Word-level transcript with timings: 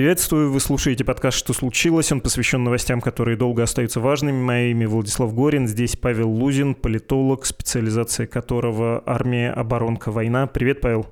Приветствую, 0.00 0.50
вы 0.50 0.60
слушаете 0.60 1.04
подкаст 1.04 1.36
«Что 1.36 1.52
случилось?». 1.52 2.10
Он 2.10 2.22
посвящен 2.22 2.64
новостям, 2.64 3.02
которые 3.02 3.36
долго 3.36 3.64
остаются 3.64 4.00
важными. 4.00 4.40
Мое 4.40 4.68
имя 4.68 4.88
Владислав 4.88 5.34
Горин, 5.34 5.68
здесь 5.68 5.94
Павел 5.94 6.30
Лузин, 6.30 6.74
политолог, 6.74 7.44
специализация 7.44 8.26
которого 8.26 9.02
«Армия, 9.04 9.52
оборонка, 9.52 10.10
война». 10.10 10.46
Привет, 10.46 10.80
Павел. 10.80 11.06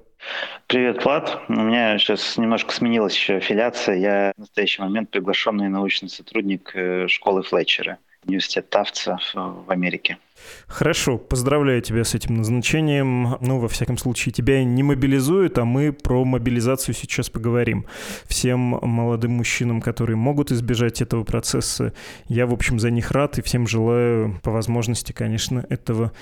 Привет, 0.69 1.05
Влад. 1.05 1.38
У 1.48 1.52
меня 1.52 1.98
сейчас 1.98 2.38
немножко 2.38 2.73
сменилась 2.73 3.14
еще 3.14 3.34
аффилиация. 3.34 3.97
Я 3.97 4.33
в 4.38 4.41
настоящий 4.41 4.80
момент 4.80 5.11
приглашенный 5.11 5.69
научный 5.69 6.09
сотрудник 6.09 6.70
э, 6.75 7.09
школы 7.09 7.42
Флетчера 7.42 7.98
университет 8.28 8.70
Тавца 8.70 9.18
в 9.34 9.70
Америке. 9.70 10.18
Хорошо, 10.66 11.19
поздравляю 11.19 11.82
тебя 11.82 12.05
с 12.05 12.14
этим 12.14 12.36
назначением. 12.36 13.36
Ну, 13.41 13.59
во 13.59 13.69
всяком 13.69 13.98
случае, 13.98 14.32
тебя 14.32 14.62
не 14.62 14.82
мобилизуют, 14.82 15.59
а 15.59 15.64
мы 15.64 15.92
про 15.92 16.24
мобилизацию 16.24 16.95
сейчас 16.95 17.28
поговорим. 17.30 17.86
Всем 18.27 18.60
молодым 18.60 19.33
мужчинам, 19.33 19.80
которые 19.80 20.16
могут 20.16 20.52
избежать 20.52 21.02
этого 21.02 21.24
процесса, 21.24 21.92
я, 22.28 22.46
в 22.46 22.52
общем, 22.52 22.78
за 22.78 22.91
них 22.91 23.10
рад 23.10 23.38
и 23.38 23.42
всем 23.42 23.66
желаю 23.66 24.38
по 24.42 24.50
возможности, 24.50 25.12
конечно, 25.12 25.66
этого 25.69 26.12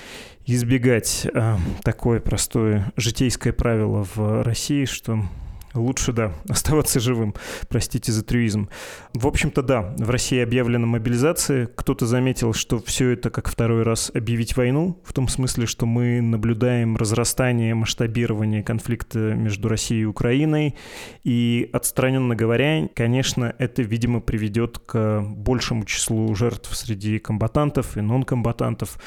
избегать. 0.46 1.26
А, 1.34 1.58
такое 1.82 2.20
простое 2.20 2.92
житейское 2.96 3.52
правило 3.52 4.06
в 4.14 4.42
России, 4.42 4.84
что 4.84 5.20
Лучше, 5.76 6.12
да, 6.12 6.32
оставаться 6.48 7.00
живым. 7.00 7.34
Простите 7.68 8.12
за 8.12 8.24
трюизм. 8.24 8.68
В 9.12 9.26
общем-то, 9.26 9.62
да, 9.62 9.94
в 9.98 10.10
России 10.10 10.40
объявлена 10.40 10.86
мобилизация. 10.86 11.66
Кто-то 11.66 12.06
заметил, 12.06 12.52
что 12.52 12.78
все 12.78 13.10
это 13.10 13.30
как 13.30 13.48
второй 13.48 13.82
раз 13.82 14.10
объявить 14.14 14.56
войну, 14.56 15.00
в 15.04 15.12
том 15.12 15.28
смысле, 15.28 15.66
что 15.66 15.86
мы 15.86 16.20
наблюдаем 16.20 16.96
разрастание, 16.96 17.74
масштабирование 17.74 18.62
конфликта 18.62 19.18
между 19.18 19.68
Россией 19.68 20.02
и 20.02 20.06
Украиной. 20.06 20.74
И 21.24 21.68
отстраненно 21.72 22.34
говоря, 22.34 22.88
конечно, 22.94 23.54
это, 23.58 23.82
видимо, 23.82 24.20
приведет 24.20 24.78
к 24.78 25.20
большему 25.20 25.84
числу 25.84 26.34
жертв 26.34 26.74
среди 26.74 27.18
комбатантов 27.18 27.96
и 27.96 28.00
нон-комбатантов. 28.00 28.98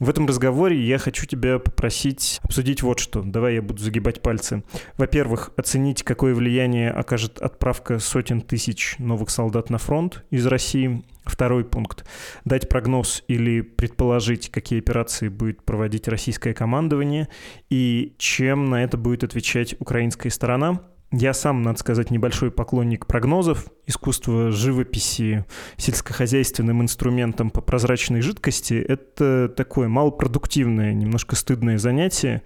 В 0.00 0.08
этом 0.08 0.26
разговоре 0.26 0.80
я 0.80 0.96
хочу 0.96 1.26
тебя 1.26 1.58
попросить 1.58 2.40
обсудить 2.42 2.82
вот 2.82 2.98
что. 3.00 3.22
Давай 3.22 3.56
я 3.56 3.62
буду 3.62 3.82
загибать 3.82 4.22
пальцы. 4.22 4.64
Во-первых, 4.96 5.50
оценить, 5.58 6.02
какое 6.02 6.34
влияние 6.34 6.90
окажет 6.90 7.38
отправка 7.38 7.98
сотен 7.98 8.40
тысяч 8.40 8.96
новых 8.98 9.28
солдат 9.28 9.68
на 9.68 9.76
фронт 9.76 10.24
из 10.30 10.46
России. 10.46 11.04
Второй 11.24 11.66
пункт. 11.66 12.06
Дать 12.46 12.70
прогноз 12.70 13.22
или 13.28 13.60
предположить, 13.60 14.50
какие 14.50 14.78
операции 14.78 15.28
будет 15.28 15.62
проводить 15.62 16.08
российское 16.08 16.54
командование 16.54 17.28
и 17.68 18.14
чем 18.16 18.70
на 18.70 18.82
это 18.82 18.96
будет 18.96 19.22
отвечать 19.22 19.76
украинская 19.80 20.32
сторона. 20.32 20.80
Я 21.12 21.34
сам, 21.34 21.62
надо 21.62 21.76
сказать, 21.80 22.12
небольшой 22.12 22.52
поклонник 22.52 23.04
прогнозов, 23.06 23.66
искусство 23.90 24.52
живописи 24.52 25.44
сельскохозяйственным 25.76 26.82
инструментом 26.82 27.50
по 27.50 27.60
прозрачной 27.60 28.20
жидкости— 28.20 28.74
это 28.88 29.48
такое 29.48 29.88
малопродуктивное, 29.88 30.94
немножко 30.94 31.34
стыдное 31.34 31.78
занятие, 31.78 32.42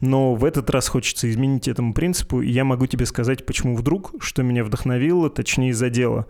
но 0.00 0.34
в 0.34 0.44
этот 0.44 0.68
раз 0.70 0.88
хочется 0.88 1.30
изменить 1.30 1.68
этому 1.68 1.94
принципу, 1.94 2.42
и 2.42 2.50
я 2.50 2.64
могу 2.64 2.86
тебе 2.86 3.06
сказать, 3.06 3.46
почему 3.46 3.76
вдруг, 3.76 4.14
что 4.18 4.42
меня 4.42 4.64
вдохновило, 4.64 5.30
точнее 5.30 5.72
задело. 5.72 6.26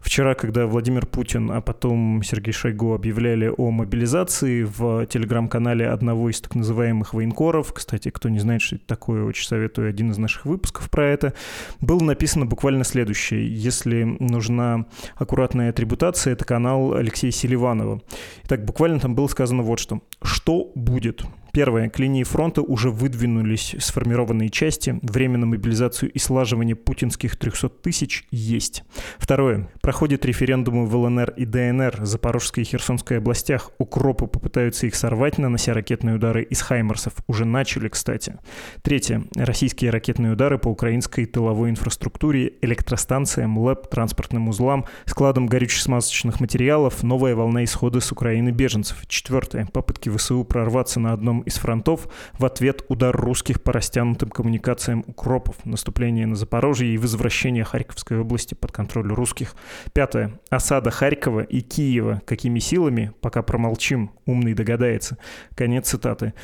Вчера, 0.00 0.34
когда 0.34 0.66
Владимир 0.66 1.06
Путин, 1.06 1.50
а 1.50 1.62
потом 1.62 2.22
Сергей 2.22 2.52
Шойгу 2.52 2.92
объявляли 2.92 3.50
о 3.56 3.70
мобилизации 3.70 4.64
в 4.64 5.06
телеграм-канале 5.06 5.88
одного 5.88 6.28
из 6.28 6.42
так 6.42 6.54
называемых 6.54 7.14
военкоров, 7.14 7.72
кстати, 7.72 8.10
кто 8.10 8.28
не 8.28 8.40
знает, 8.40 8.60
что 8.60 8.76
это 8.76 8.84
такое, 8.86 9.24
очень 9.24 9.46
советую 9.46 9.88
один 9.88 10.10
из 10.10 10.18
наших 10.18 10.44
выпусков 10.44 10.90
про 10.90 11.06
это, 11.06 11.29
было 11.80 12.02
написано 12.02 12.46
буквально 12.46 12.84
следующее. 12.84 13.52
Если 13.54 14.04
нужна 14.04 14.86
аккуратная 15.16 15.70
атрибутация, 15.70 16.32
это 16.32 16.44
канал 16.44 16.94
Алексея 16.94 17.30
Селиванова. 17.30 18.00
Итак, 18.44 18.64
буквально 18.64 19.00
там 19.00 19.14
было 19.14 19.26
сказано 19.26 19.62
вот 19.62 19.78
что. 19.78 20.00
Что 20.22 20.70
будет? 20.74 21.24
Первое. 21.52 21.88
К 21.88 21.98
линии 21.98 22.22
фронта 22.22 22.62
уже 22.62 22.90
выдвинулись 22.90 23.74
сформированные 23.78 24.48
части. 24.48 24.98
Время 25.02 25.38
на 25.38 25.46
мобилизацию 25.46 26.10
и 26.10 26.18
слаживание 26.18 26.76
путинских 26.76 27.36
300 27.36 27.68
тысяч 27.68 28.26
есть. 28.30 28.84
Второе. 29.18 29.68
Проходят 29.80 30.24
референдумы 30.24 30.86
в 30.86 30.94
ЛНР 30.94 31.34
и 31.36 31.44
ДНР, 31.44 32.00
Запорожской 32.04 32.62
и 32.62 32.66
Херсонской 32.66 33.18
областях. 33.18 33.72
Укропы 33.78 34.26
попытаются 34.26 34.86
их 34.86 34.94
сорвать, 34.94 35.38
нанося 35.38 35.74
ракетные 35.74 36.16
удары 36.16 36.42
из 36.42 36.62
«Хаймерсов». 36.62 37.14
Уже 37.26 37.44
начали, 37.44 37.88
кстати. 37.88 38.36
Третье. 38.82 39.24
Российские 39.36 39.90
ракетные 39.90 40.32
удары 40.32 40.58
по 40.58 40.68
украинской 40.68 41.26
тыловой 41.26 41.70
инфраструктуре, 41.70 42.54
электростанциям, 42.62 43.58
ЛЭП, 43.58 43.88
транспортным 43.88 44.48
узлам, 44.48 44.86
складам 45.04 45.46
горюче-смазочных 45.46 46.40
материалов, 46.40 47.02
новая 47.02 47.34
волна 47.34 47.64
исхода 47.64 48.00
с 48.00 48.12
Украины 48.12 48.50
беженцев. 48.50 49.06
Четвертое. 49.06 49.66
Попытки 49.66 50.08
ВСУ 50.08 50.44
прорваться 50.44 51.00
на 51.00 51.12
одном 51.12 51.39
из 51.42 51.54
фронтов. 51.56 52.08
В 52.38 52.44
ответ 52.44 52.84
удар 52.88 53.16
русских 53.16 53.62
по 53.62 53.72
растянутым 53.72 54.30
коммуникациям 54.30 55.04
укропов, 55.06 55.56
наступление 55.64 56.26
на 56.26 56.36
Запорожье 56.36 56.88
и 56.88 56.98
возвращение 56.98 57.64
Харьковской 57.64 58.18
области 58.18 58.54
под 58.54 58.72
контроль 58.72 59.12
русских. 59.12 59.54
Пятое. 59.92 60.38
Осада 60.50 60.90
Харькова 60.90 61.40
и 61.40 61.60
Киева. 61.60 62.22
Какими 62.26 62.58
силами? 62.58 63.12
Пока 63.20 63.42
промолчим. 63.42 64.12
Умный 64.26 64.54
догадается. 64.54 65.18
Конец 65.54 65.88
цитаты. 65.88 66.34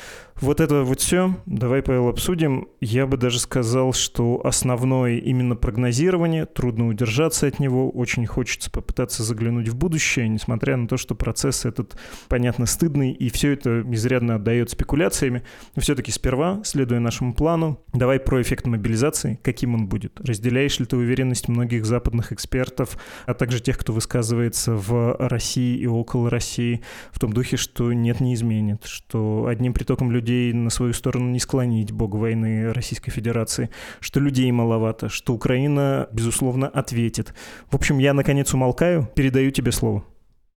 Вот 0.41 0.59
это 0.59 0.83
вот 0.83 0.99
все. 0.99 1.35
Давай, 1.45 1.81
Павел, 1.81 2.09
обсудим. 2.09 2.67
Я 2.81 3.07
бы 3.07 3.17
даже 3.17 3.39
сказал, 3.39 3.93
что 3.93 4.41
основное 4.43 5.17
именно 5.17 5.55
прогнозирование. 5.55 6.45
Трудно 6.45 6.87
удержаться 6.87 7.47
от 7.47 7.59
него. 7.59 7.89
Очень 7.89 8.25
хочется 8.25 8.71
попытаться 8.71 9.23
заглянуть 9.23 9.69
в 9.69 9.75
будущее, 9.75 10.27
несмотря 10.27 10.77
на 10.77 10.87
то, 10.87 10.97
что 10.97 11.15
процесс 11.15 11.65
этот, 11.65 11.97
понятно, 12.27 12.65
стыдный, 12.65 13.11
и 13.11 13.29
все 13.29 13.53
это 13.53 13.83
изрядно 13.91 14.35
отдает 14.35 14.69
спекуляциям 14.69 14.97
спекуляциями. 14.97 15.43
Все-таки 15.77 16.11
сперва, 16.11 16.61
следуя 16.63 16.99
нашему 16.99 17.33
плану, 17.33 17.79
давай 17.93 18.19
про 18.19 18.41
эффект 18.41 18.65
мобилизации, 18.65 19.39
каким 19.43 19.75
он 19.75 19.87
будет. 19.87 20.19
Разделяешь 20.19 20.79
ли 20.79 20.85
ты 20.85 20.97
уверенность 20.97 21.49
многих 21.49 21.85
западных 21.85 22.31
экспертов, 22.31 22.97
а 23.25 23.33
также 23.33 23.59
тех, 23.59 23.77
кто 23.77 23.93
высказывается 23.93 24.73
в 24.73 25.15
России 25.19 25.77
и 25.77 25.87
около 25.87 26.29
России, 26.29 26.81
в 27.11 27.19
том 27.19 27.33
духе, 27.33 27.57
что 27.57 27.93
нет, 27.93 28.19
не 28.19 28.33
изменит, 28.33 28.85
что 28.85 29.45
одним 29.47 29.73
притоком 29.73 30.11
людей 30.11 30.26
на 30.27 30.69
свою 30.69 30.93
сторону 30.93 31.29
не 31.29 31.39
склонить 31.39 31.91
бог 31.91 32.15
войны 32.15 32.73
Российской 32.73 33.11
Федерации, 33.11 33.69
что 33.99 34.19
людей 34.19 34.51
маловато, 34.51 35.09
что 35.09 35.33
Украина, 35.33 36.07
безусловно, 36.11 36.67
ответит. 36.67 37.33
В 37.69 37.75
общем, 37.75 37.99
я, 37.99 38.13
наконец, 38.13 38.53
умолкаю, 38.53 39.09
передаю 39.15 39.51
тебе 39.51 39.71
слово. 39.71 40.03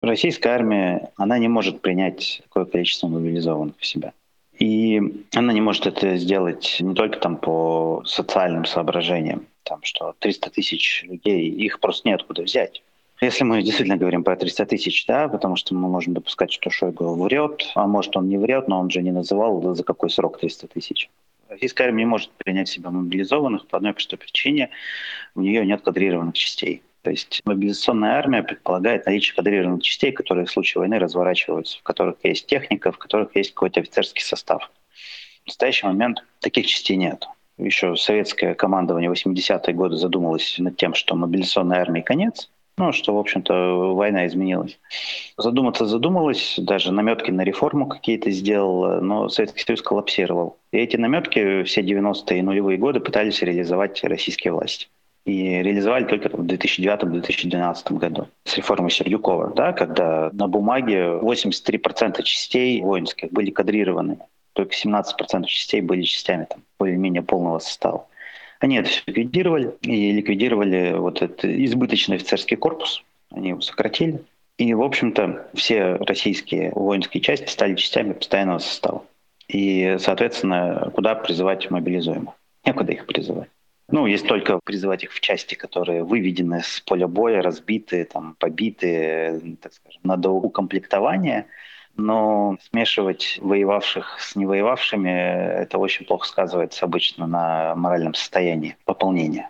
Российская 0.01 0.49
армия, 0.49 1.11
она 1.17 1.39
не 1.39 1.47
может 1.47 1.81
принять 1.81 2.41
такое 2.43 2.65
количество 2.65 3.07
мобилизованных 3.07 3.75
в 3.79 3.85
себя. 3.85 4.13
И 4.59 5.25
она 5.35 5.53
не 5.53 5.61
может 5.61 5.85
это 5.85 6.17
сделать 6.17 6.77
не 6.79 6.95
только 6.95 7.19
там 7.19 7.37
по 7.37 8.03
социальным 8.05 8.65
соображениям, 8.65 9.45
там, 9.63 9.79
что 9.83 10.15
300 10.19 10.49
тысяч 10.49 11.03
людей, 11.03 11.49
их 11.49 11.79
просто 11.79 12.09
неоткуда 12.09 12.41
взять. 12.43 12.81
Если 13.19 13.43
мы 13.43 13.63
действительно 13.63 13.97
говорим 13.97 14.23
про 14.23 14.35
300 14.35 14.67
тысяч, 14.67 15.05
да, 15.07 15.27
потому 15.27 15.55
что 15.55 15.73
мы 15.73 15.89
можем 15.89 16.13
допускать, 16.13 16.51
что 16.51 16.69
Шойгу 16.69 17.15
врет, 17.15 17.71
а 17.73 17.87
может 17.87 18.15
он 18.15 18.29
не 18.29 18.37
врет, 18.37 18.67
но 18.67 18.79
он 18.79 18.91
же 18.91 19.01
не 19.01 19.11
называл, 19.11 19.73
за 19.73 19.83
какой 19.83 20.11
срок 20.11 20.39
300 20.39 20.67
тысяч. 20.67 21.09
Российская 21.49 21.85
армия 21.85 22.03
не 22.03 22.09
может 22.09 22.29
принять 22.31 22.69
себя 22.69 22.91
мобилизованных 22.91 23.67
по 23.67 23.77
одной 23.77 23.93
простой 23.93 24.19
причине. 24.19 24.69
У 25.33 25.41
нее 25.41 25.65
нет 25.65 25.81
кадрированных 25.81 26.35
частей. 26.35 26.83
То 27.01 27.09
есть 27.09 27.41
мобилизационная 27.45 28.17
армия 28.17 28.43
предполагает 28.43 29.05
наличие 29.05 29.35
кадрированных 29.35 29.81
частей, 29.81 30.11
которые 30.11 30.45
в 30.45 30.51
случае 30.51 30.81
войны 30.81 30.99
разворачиваются, 30.99 31.79
в 31.79 31.83
которых 31.83 32.17
есть 32.23 32.45
техника, 32.47 32.91
в 32.91 32.97
которых 32.97 33.35
есть 33.35 33.53
какой-то 33.53 33.79
офицерский 33.79 34.21
состав. 34.21 34.69
В 35.43 35.47
настоящий 35.47 35.87
момент 35.87 36.23
таких 36.41 36.67
частей 36.67 36.97
нет. 36.97 37.25
Еще 37.57 37.95
советское 37.95 38.53
командование 38.53 39.09
80-е 39.09 39.73
годы 39.73 39.95
задумалось 39.95 40.55
над 40.59 40.75
тем, 40.75 40.93
что 40.93 41.15
мобилизационной 41.15 41.77
армии 41.77 42.01
конец, 42.01 42.49
ну, 42.77 42.91
что, 42.91 43.15
в 43.15 43.17
общем-то, 43.17 43.93
война 43.95 44.27
изменилась. 44.27 44.79
Задуматься 45.37 45.85
задумалась, 45.85 46.55
даже 46.57 46.91
наметки 46.91 47.31
на 47.31 47.43
реформу 47.43 47.87
какие-то 47.87 48.29
сделал, 48.31 49.01
но 49.01 49.29
Советский 49.29 49.63
Союз 49.63 49.81
коллапсировал. 49.81 50.57
И 50.71 50.77
эти 50.77 50.95
наметки 50.95 51.63
все 51.63 51.81
90-е 51.81 52.39
и 52.39 52.41
нулевые 52.41 52.77
годы 52.77 52.99
пытались 52.99 53.41
реализовать 53.41 54.03
российские 54.03 54.53
власти. 54.53 54.87
и 55.27 55.61
реализовали 55.61 56.05
только 56.05 56.29
в 56.29 56.41
2009-2012 56.41 57.97
году 57.97 58.27
с 58.45 58.55
реформой 58.55 58.89
Сердюкова, 58.89 59.53
да, 59.53 59.73
когда 59.73 60.29
на 60.31 60.47
бумаге 60.47 61.19
83% 61.21 62.23
частей 62.23 62.81
воинских 62.81 63.31
были 63.31 63.51
кадрированы, 63.51 64.19
только 64.53 64.73
17% 64.73 65.45
частей 65.45 65.81
были 65.81 66.03
частями 66.03 66.47
там, 66.49 66.63
более-менее 66.79 67.23
полного 67.23 67.59
состава. 67.59 68.07
Они 68.59 68.77
это 68.77 68.89
все 68.89 69.01
ликвидировали, 69.07 69.75
и 69.81 70.11
ликвидировали 70.11 70.93
вот 70.97 71.21
этот 71.21 71.45
избыточный 71.45 72.15
офицерский 72.15 72.57
корпус, 72.57 73.03
они 73.31 73.49
его 73.49 73.61
сократили. 73.61 74.23
И, 74.57 74.73
в 74.73 74.81
общем-то, 74.81 75.49
все 75.53 75.95
российские 75.95 76.71
воинские 76.71 77.21
части 77.21 77.47
стали 77.47 77.75
частями 77.75 78.13
постоянного 78.13 78.59
состава. 78.59 79.03
И, 79.47 79.97
соответственно, 79.99 80.91
куда 80.93 81.15
призывать 81.15 81.69
мобилизуемых? 81.69 82.33
Некуда 82.65 82.91
их 82.91 83.05
призывать. 83.05 83.49
Ну, 83.89 84.05
есть 84.05 84.27
только 84.27 84.59
призывать 84.63 85.03
их 85.03 85.13
в 85.13 85.21
части, 85.21 85.55
которые 85.55 86.03
выведены 86.03 86.61
с 86.61 86.81
поля 86.81 87.07
боя, 87.07 87.41
разбитые, 87.41 88.03
там, 88.03 88.35
побитые, 88.37 89.57
так 89.61 89.73
скажем, 89.73 90.01
на 90.03 90.17
доукомплектование. 90.17 91.45
Но 91.97 92.57
смешивать 92.69 93.39
воевавших 93.41 94.17
с 94.19 94.35
невоевавшими, 94.35 95.09
это 95.09 95.79
очень 95.79 96.05
плохо 96.05 96.27
сказывается 96.27 96.85
обычно 96.85 97.27
на 97.27 97.75
моральном 97.75 98.13
состоянии 98.13 98.77
пополнения. 98.85 99.49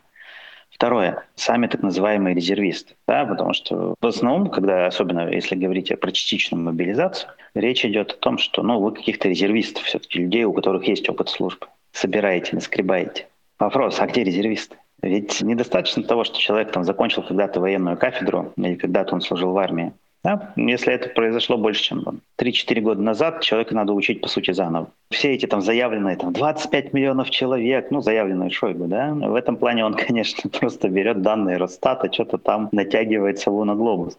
Второе. 0.69 1.23
Сами 1.35 1.67
так 1.67 1.81
называемые 1.81 2.35
резервисты. 2.35 2.95
Да, 3.07 3.25
потому 3.25 3.53
что 3.53 3.95
в 3.99 4.05
основном, 4.05 4.49
когда, 4.49 4.85
особенно 4.85 5.27
если 5.27 5.55
говорить 5.55 5.91
про 5.99 6.11
частичную 6.11 6.63
мобилизацию, 6.63 7.31
речь 7.55 7.83
идет 7.83 8.11
о 8.11 8.17
том, 8.17 8.37
что 8.37 8.61
ну, 8.61 8.79
вы 8.79 8.91
каких-то 8.91 9.27
резервистов, 9.27 9.83
все-таки 9.83 10.19
людей, 10.19 10.43
у 10.43 10.53
которых 10.53 10.87
есть 10.87 11.09
опыт 11.09 11.29
службы, 11.29 11.65
собираете, 11.91 12.55
наскребаете. 12.55 13.27
Вопрос, 13.57 13.99
а 13.99 14.05
где 14.05 14.23
резервисты? 14.23 14.77
Ведь 15.01 15.41
недостаточно 15.41 16.03
того, 16.03 16.23
что 16.23 16.37
человек 16.37 16.71
там 16.71 16.83
закончил 16.83 17.23
когда-то 17.23 17.59
военную 17.59 17.97
кафедру 17.97 18.53
или 18.55 18.75
когда-то 18.75 19.15
он 19.15 19.21
служил 19.21 19.51
в 19.51 19.57
армии. 19.57 19.93
Да? 20.23 20.53
Если 20.55 20.93
это 20.93 21.09
произошло 21.09 21.57
больше, 21.57 21.83
чем 21.83 22.21
3-4 22.37 22.81
года 22.81 23.01
назад, 23.01 23.41
человека 23.41 23.75
надо 23.75 23.93
учить, 23.93 24.21
по 24.21 24.27
сути, 24.27 24.51
заново. 24.51 24.91
Все 25.09 25.33
эти 25.33 25.45
там 25.45 25.61
заявленные 25.61 26.17
там, 26.17 26.33
25 26.33 26.93
миллионов 26.93 27.29
человек, 27.29 27.91
ну, 27.91 28.01
заявленные 28.01 28.49
Шойгу, 28.49 28.87
да, 28.87 29.13
в 29.13 29.35
этом 29.35 29.57
плане 29.57 29.85
он, 29.85 29.93
конечно, 30.07 30.49
просто 30.49 30.89
берет 30.89 31.21
данные 31.21 31.57
Росстата, 31.57 32.11
что-то 32.11 32.37
там 32.37 32.69
натягивает 32.71 33.39
сову 33.39 33.63
на 33.63 33.75
глобус. 33.75 34.17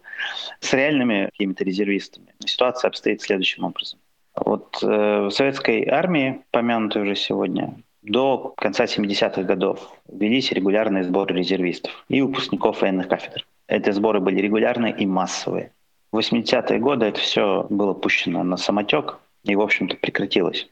С 0.59 0.73
реальными 0.73 1.25
какими-то 1.25 1.63
резервистами 1.63 2.27
ситуация 2.45 2.87
обстоит 2.87 3.21
следующим 3.21 3.65
образом. 3.65 3.99
Вот 4.35 4.79
э, 4.81 4.87
в 5.25 5.31
советской 5.31 5.87
армии, 5.87 6.41
помянутой 6.51 7.01
уже 7.01 7.15
сегодня, 7.15 7.75
до 8.01 8.53
конца 8.57 8.85
70-х 8.85 9.43
годов 9.43 9.93
велись 10.07 10.51
регулярные 10.51 11.03
сборы 11.03 11.35
резервистов 11.35 12.05
и 12.07 12.21
выпускников 12.21 12.81
военных 12.81 13.07
кафедр. 13.07 13.45
Эти 13.67 13.91
сборы 13.91 14.19
были 14.19 14.39
регулярные 14.39 14.95
и 14.95 15.05
массовые. 15.05 15.71
В 16.11 16.17
80-е 16.17 16.79
годы 16.79 17.05
это 17.05 17.19
все 17.19 17.67
было 17.69 17.93
пущено 17.93 18.43
на 18.43 18.57
самотек 18.57 19.19
и, 19.43 19.55
в 19.55 19.61
общем-то, 19.61 19.95
прекратилось. 19.95 20.67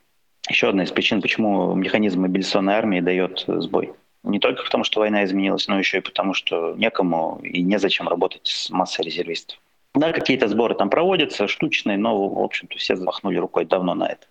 Еще 0.50 0.70
одна 0.70 0.84
из 0.84 0.92
причин, 0.92 1.22
почему 1.22 1.76
механизм 1.76 2.22
мобилизационной 2.22 2.74
армии 2.74 3.02
дает 3.02 3.44
сбой. 3.48 3.94
Не 4.24 4.40
только 4.40 4.64
потому, 4.64 4.84
что 4.84 5.00
война 5.00 5.24
изменилась, 5.24 5.68
но 5.68 5.78
еще 5.78 5.98
и 5.98 6.02
потому, 6.02 6.34
что 6.34 6.74
некому 6.76 7.40
и 7.44 7.62
незачем 7.62 8.08
работать 8.08 8.48
с 8.48 8.70
массой 8.70 9.06
резервистов. 9.06 9.60
Да, 9.94 10.12
какие-то 10.12 10.48
сборы 10.48 10.76
там 10.76 10.90
проводятся, 10.90 11.48
штучные, 11.48 11.98
но, 11.98 12.28
в 12.28 12.44
общем-то, 12.44 12.78
все 12.78 12.96
замахнули 12.96 13.38
рукой 13.38 13.66
давно 13.66 13.94
на 13.94 14.08
это. 14.08 14.28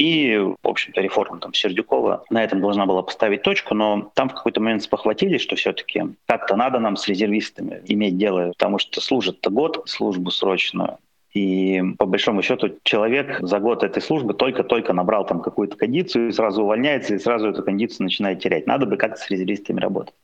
И, 0.00 0.34
в 0.38 0.56
общем-то, 0.66 1.02
реформа 1.02 1.40
там 1.40 1.52
Сердюкова 1.52 2.24
на 2.30 2.42
этом 2.42 2.62
должна 2.62 2.86
была 2.86 3.02
поставить 3.02 3.42
точку, 3.42 3.74
но 3.74 4.10
там 4.14 4.30
в 4.30 4.34
какой-то 4.34 4.58
момент 4.58 4.82
спохватились, 4.82 5.42
что 5.42 5.56
все-таки 5.56 6.02
как-то 6.26 6.56
надо 6.56 6.78
нам 6.78 6.96
с 6.96 7.06
резервистами 7.06 7.82
иметь 7.84 8.16
дело, 8.16 8.52
потому 8.56 8.78
что 8.78 9.02
служат-то 9.02 9.50
год 9.50 9.82
службу 9.84 10.30
срочную, 10.30 10.96
и 11.34 11.82
по 11.98 12.06
большому 12.06 12.40
счету 12.40 12.78
человек 12.82 13.40
за 13.40 13.58
год 13.58 13.82
этой 13.82 14.00
службы 14.00 14.32
только-только 14.32 14.94
набрал 14.94 15.26
там 15.26 15.42
какую-то 15.42 15.76
кондицию 15.76 16.28
и 16.28 16.32
сразу 16.32 16.62
увольняется, 16.62 17.14
и 17.14 17.18
сразу 17.18 17.48
эту 17.48 17.62
кондицию 17.62 18.04
начинает 18.04 18.40
терять. 18.40 18.66
Надо 18.66 18.86
бы 18.86 18.96
как-то 18.96 19.20
с 19.20 19.28
резервистами 19.28 19.80
работать. 19.80 20.14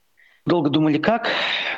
Долго 0.46 0.70
думали, 0.70 0.96
как. 0.98 1.28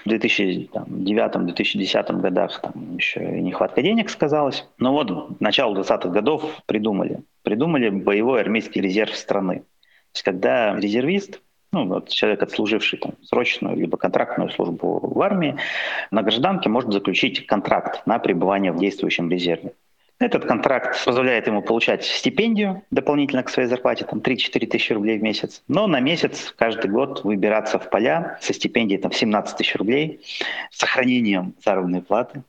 В 0.04 0.10
2009-2010 0.10 2.20
годах 2.20 2.60
там 2.60 2.96
еще 2.96 3.38
и 3.38 3.40
нехватка 3.40 3.80
денег 3.80 4.10
сказалась. 4.10 4.66
Но 4.76 4.92
вот 4.92 5.40
начало 5.40 5.74
20-х 5.74 6.10
годов 6.10 6.44
придумали. 6.66 7.22
Придумали 7.42 7.88
боевой 7.88 8.42
армейский 8.42 8.82
резерв 8.82 9.16
страны. 9.16 9.60
То 9.60 9.64
есть 10.14 10.22
когда 10.22 10.76
резервист, 10.76 11.40
ну, 11.72 11.86
вот 11.86 12.10
человек, 12.10 12.42
отслуживший 12.42 12.98
там, 12.98 13.12
срочную 13.22 13.74
либо 13.74 13.96
контрактную 13.96 14.50
службу 14.50 15.00
в 15.02 15.18
армии, 15.22 15.56
на 16.10 16.20
гражданке 16.22 16.68
может 16.68 16.92
заключить 16.92 17.46
контракт 17.46 18.06
на 18.06 18.18
пребывание 18.18 18.72
в 18.72 18.78
действующем 18.78 19.30
резерве. 19.30 19.72
Этот 20.20 20.46
контракт 20.46 21.04
позволяет 21.04 21.46
ему 21.46 21.62
получать 21.62 22.04
стипендию 22.04 22.82
дополнительно 22.90 23.44
к 23.44 23.50
своей 23.50 23.68
зарплате, 23.68 24.04
там 24.04 24.18
3-4 24.18 24.66
тысячи 24.66 24.92
рублей 24.92 25.18
в 25.18 25.22
месяц. 25.22 25.62
Но 25.68 25.86
на 25.86 26.00
месяц 26.00 26.52
каждый 26.56 26.90
год 26.90 27.22
выбираться 27.22 27.78
в 27.78 27.88
поля 27.88 28.36
со 28.40 28.52
стипендией 28.52 29.00
там 29.00 29.12
17 29.12 29.56
тысяч 29.56 29.76
рублей, 29.76 30.20
с 30.72 30.78
сохранением 30.78 31.54
заработной 31.64 32.02
платы 32.02 32.42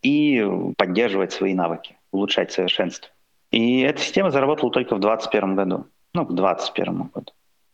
и 0.00 0.42
поддерживать 0.78 1.32
свои 1.32 1.52
навыки, 1.52 1.96
улучшать 2.12 2.50
совершенство. 2.50 3.10
И 3.50 3.82
эта 3.82 4.00
система 4.00 4.30
заработала 4.30 4.72
только 4.72 4.96
в 4.96 5.00
2021 5.00 5.54
году. 5.54 5.86
Ну, 6.14 6.24
к 6.24 6.34
2021 6.34 7.10
году. 7.14 7.32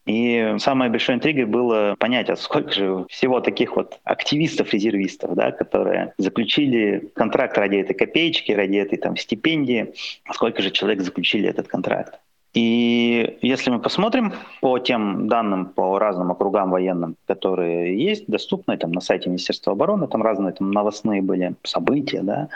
И 0.09 0.55
самой 0.59 0.89
большой 0.89 1.17
интригой 1.17 1.45
было 1.45 1.95
понять, 1.99 2.31
а 2.31 2.37
сколько 2.37 2.73
же 2.73 3.05
всего 3.11 3.41
таких 3.41 3.77
вот 3.77 4.01
активистов-резервистов, 4.05 5.35
да, 5.35 5.53
которые 5.53 6.15
заключили 6.17 7.11
контракт 7.15 7.59
ради 7.59 7.77
этой 7.77 7.93
копеечки, 7.93 8.53
ради 8.53 8.77
этой 8.77 8.97
там 8.97 9.19
стипендии, 9.19 9.93
сколько 10.33 10.63
же 10.63 10.71
человек 10.71 11.03
заключили 11.03 11.47
этот 11.47 11.69
контракт. 11.69 12.19
И 12.55 13.37
если 13.43 13.71
мы 13.71 13.81
посмотрим 13.81 14.33
по 14.63 14.79
тем 14.79 15.29
данным 15.29 15.67
по 15.67 15.99
разным 15.99 16.31
округам 16.31 16.71
военным, 16.71 17.17
которые 17.27 18.03
есть, 18.03 18.27
доступны 18.29 18.79
там 18.79 18.93
на 18.93 19.03
сайте 19.03 19.29
Министерства 19.29 19.75
обороны, 19.75 20.09
там 20.09 20.23
разные 20.23 20.55
там 20.55 20.71
новостные 20.71 21.21
были 21.21 21.55
события, 21.65 22.23
да, 22.23 22.49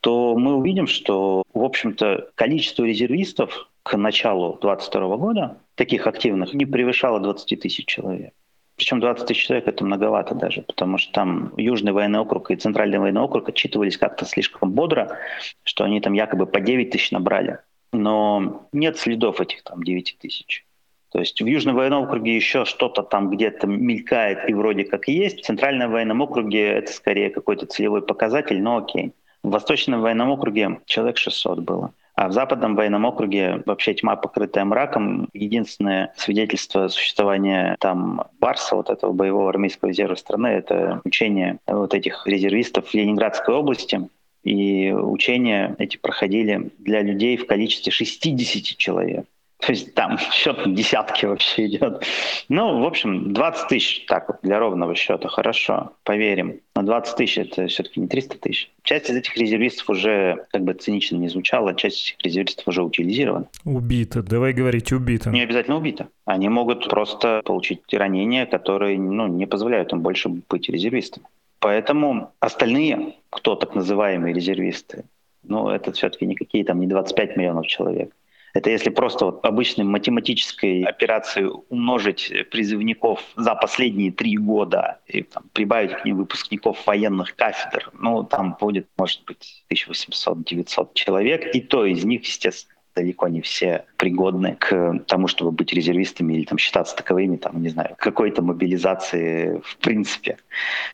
то 0.00 0.34
мы 0.38 0.54
увидим, 0.54 0.86
что, 0.86 1.42
в 1.52 1.62
общем-то, 1.62 2.30
количество 2.34 2.84
резервистов 2.84 3.68
к 3.82 3.94
началу 3.98 4.58
2022 4.62 5.16
года, 5.18 5.58
таких 5.78 6.06
активных, 6.06 6.52
не 6.52 6.66
превышало 6.66 7.20
20 7.20 7.60
тысяч 7.60 7.86
человек. 7.86 8.34
Причем 8.76 9.00
20 9.00 9.26
тысяч 9.26 9.46
человек 9.46 9.66
это 9.66 9.84
многовато 9.84 10.34
даже, 10.34 10.62
потому 10.62 10.98
что 10.98 11.12
там 11.12 11.52
Южный 11.56 11.92
военный 11.92 12.20
округ 12.20 12.50
и 12.50 12.56
Центральный 12.56 12.98
военный 12.98 13.22
округ 13.22 13.48
отчитывались 13.48 13.96
как-то 13.96 14.24
слишком 14.24 14.70
бодро, 14.70 15.18
что 15.64 15.84
они 15.84 16.00
там 16.00 16.12
якобы 16.12 16.46
по 16.46 16.60
9 16.60 16.90
тысяч 16.90 17.10
набрали. 17.10 17.58
Но 17.92 18.68
нет 18.72 18.98
следов 18.98 19.40
этих 19.40 19.62
там 19.62 19.82
9 19.82 20.18
тысяч. 20.20 20.64
То 21.10 21.20
есть 21.20 21.40
в 21.40 21.46
Южном 21.46 21.74
военном 21.74 22.04
округе 22.04 22.36
еще 22.36 22.64
что-то 22.66 23.02
там 23.02 23.30
где-то 23.30 23.66
мелькает 23.66 24.48
и 24.48 24.54
вроде 24.54 24.84
как 24.84 25.08
есть. 25.08 25.40
В 25.40 25.44
Центральном 25.44 25.90
военном 25.90 26.20
округе 26.20 26.68
это 26.68 26.92
скорее 26.92 27.30
какой-то 27.30 27.66
целевой 27.66 28.02
показатель, 28.02 28.60
но 28.60 28.76
окей. 28.76 29.12
В 29.42 29.50
Восточном 29.50 30.02
военном 30.02 30.30
округе 30.30 30.80
человек 30.84 31.16
600 31.16 31.60
было. 31.60 31.94
А 32.20 32.26
в 32.26 32.32
Западном 32.32 32.74
военном 32.74 33.04
округе 33.04 33.62
вообще 33.64 33.94
тьма, 33.94 34.16
покрытая 34.16 34.64
мраком. 34.64 35.28
Единственное 35.34 36.12
свидетельство 36.16 36.88
существования 36.88 37.76
там 37.78 38.24
Барса, 38.40 38.74
вот 38.74 38.90
этого 38.90 39.12
боевого 39.12 39.48
армейского 39.48 39.90
резерва 39.90 40.16
страны, 40.16 40.48
это 40.48 41.00
учение 41.04 41.58
вот 41.68 41.94
этих 41.94 42.26
резервистов 42.26 42.88
в 42.88 42.94
Ленинградской 42.94 43.54
области. 43.54 44.00
И 44.42 44.90
учения 44.90 45.76
эти 45.78 45.96
проходили 45.96 46.72
для 46.78 47.02
людей 47.02 47.36
в 47.36 47.46
количестве 47.46 47.92
60 47.92 48.76
человек. 48.76 49.24
То 49.60 49.72
есть 49.72 49.94
там 49.94 50.18
счет 50.32 50.64
на 50.64 50.74
десятки 50.74 51.26
вообще 51.26 51.66
идет. 51.66 52.04
Ну, 52.48 52.80
в 52.80 52.86
общем, 52.86 53.32
20 53.32 53.68
тысяч, 53.68 54.06
так 54.06 54.28
вот, 54.28 54.38
для 54.42 54.58
ровного 54.58 54.94
счета, 54.94 55.28
хорошо, 55.28 55.92
поверим. 56.04 56.60
Но 56.76 56.82
20 56.82 57.16
тысяч 57.16 57.38
это 57.38 57.66
все-таки 57.66 58.00
не 58.00 58.08
300 58.08 58.38
тысяч. 58.38 58.70
Часть 58.82 59.10
из 59.10 59.16
этих 59.16 59.36
резервистов 59.36 59.90
уже, 59.90 60.46
как 60.52 60.62
бы 60.62 60.74
цинично 60.74 61.16
не 61.16 61.28
звучала, 61.28 61.74
часть 61.74 62.10
этих 62.10 62.24
резервистов 62.24 62.68
уже 62.68 62.82
утилизирована. 62.82 63.46
Убита, 63.64 64.22
давай 64.22 64.52
говорить 64.52 64.92
убита. 64.92 65.30
Не 65.30 65.42
обязательно 65.42 65.76
убита. 65.76 66.08
Они 66.24 66.48
могут 66.48 66.88
просто 66.88 67.42
получить 67.44 67.82
ранения, 67.92 68.46
которые 68.46 68.98
ну, 68.98 69.26
не 69.26 69.46
позволяют 69.46 69.92
им 69.92 70.00
больше 70.00 70.28
быть 70.28 70.68
резервистами. 70.68 71.26
Поэтому 71.60 72.32
остальные, 72.38 73.14
кто 73.30 73.56
так 73.56 73.74
называемые 73.74 74.32
резервисты, 74.32 75.04
ну, 75.42 75.68
это 75.68 75.92
все-таки 75.92 76.26
никакие 76.26 76.64
там 76.64 76.78
не 76.80 76.86
25 76.86 77.36
миллионов 77.36 77.66
человек. 77.66 78.12
Это 78.58 78.70
если 78.70 78.90
просто 78.90 79.26
вот 79.26 79.44
обычной 79.44 79.84
математической 79.84 80.82
операцией 80.82 81.48
умножить 81.68 82.32
призывников 82.50 83.22
за 83.36 83.54
последние 83.54 84.10
три 84.10 84.36
года 84.36 84.98
и 85.06 85.22
там, 85.22 85.44
прибавить 85.52 85.92
к 85.92 86.04
ним 86.04 86.16
выпускников 86.16 86.84
военных 86.84 87.36
кафедр, 87.36 87.92
ну, 87.92 88.24
там 88.24 88.56
будет, 88.60 88.88
может 88.98 89.24
быть, 89.26 89.64
1800-900 89.72 90.88
человек, 90.94 91.54
и 91.54 91.60
то 91.60 91.86
из 91.86 92.04
них, 92.04 92.24
естественно, 92.24 92.80
далеко 92.96 93.28
не 93.28 93.42
все 93.42 93.84
пригодны 93.96 94.56
к 94.58 95.04
тому, 95.06 95.28
чтобы 95.28 95.52
быть 95.52 95.72
резервистами 95.72 96.34
или 96.34 96.44
там 96.44 96.58
считаться 96.58 96.96
таковыми, 96.96 97.36
там, 97.36 97.62
не 97.62 97.68
знаю, 97.68 97.94
какой-то 97.96 98.42
мобилизации 98.42 99.62
в 99.62 99.76
принципе. 99.76 100.38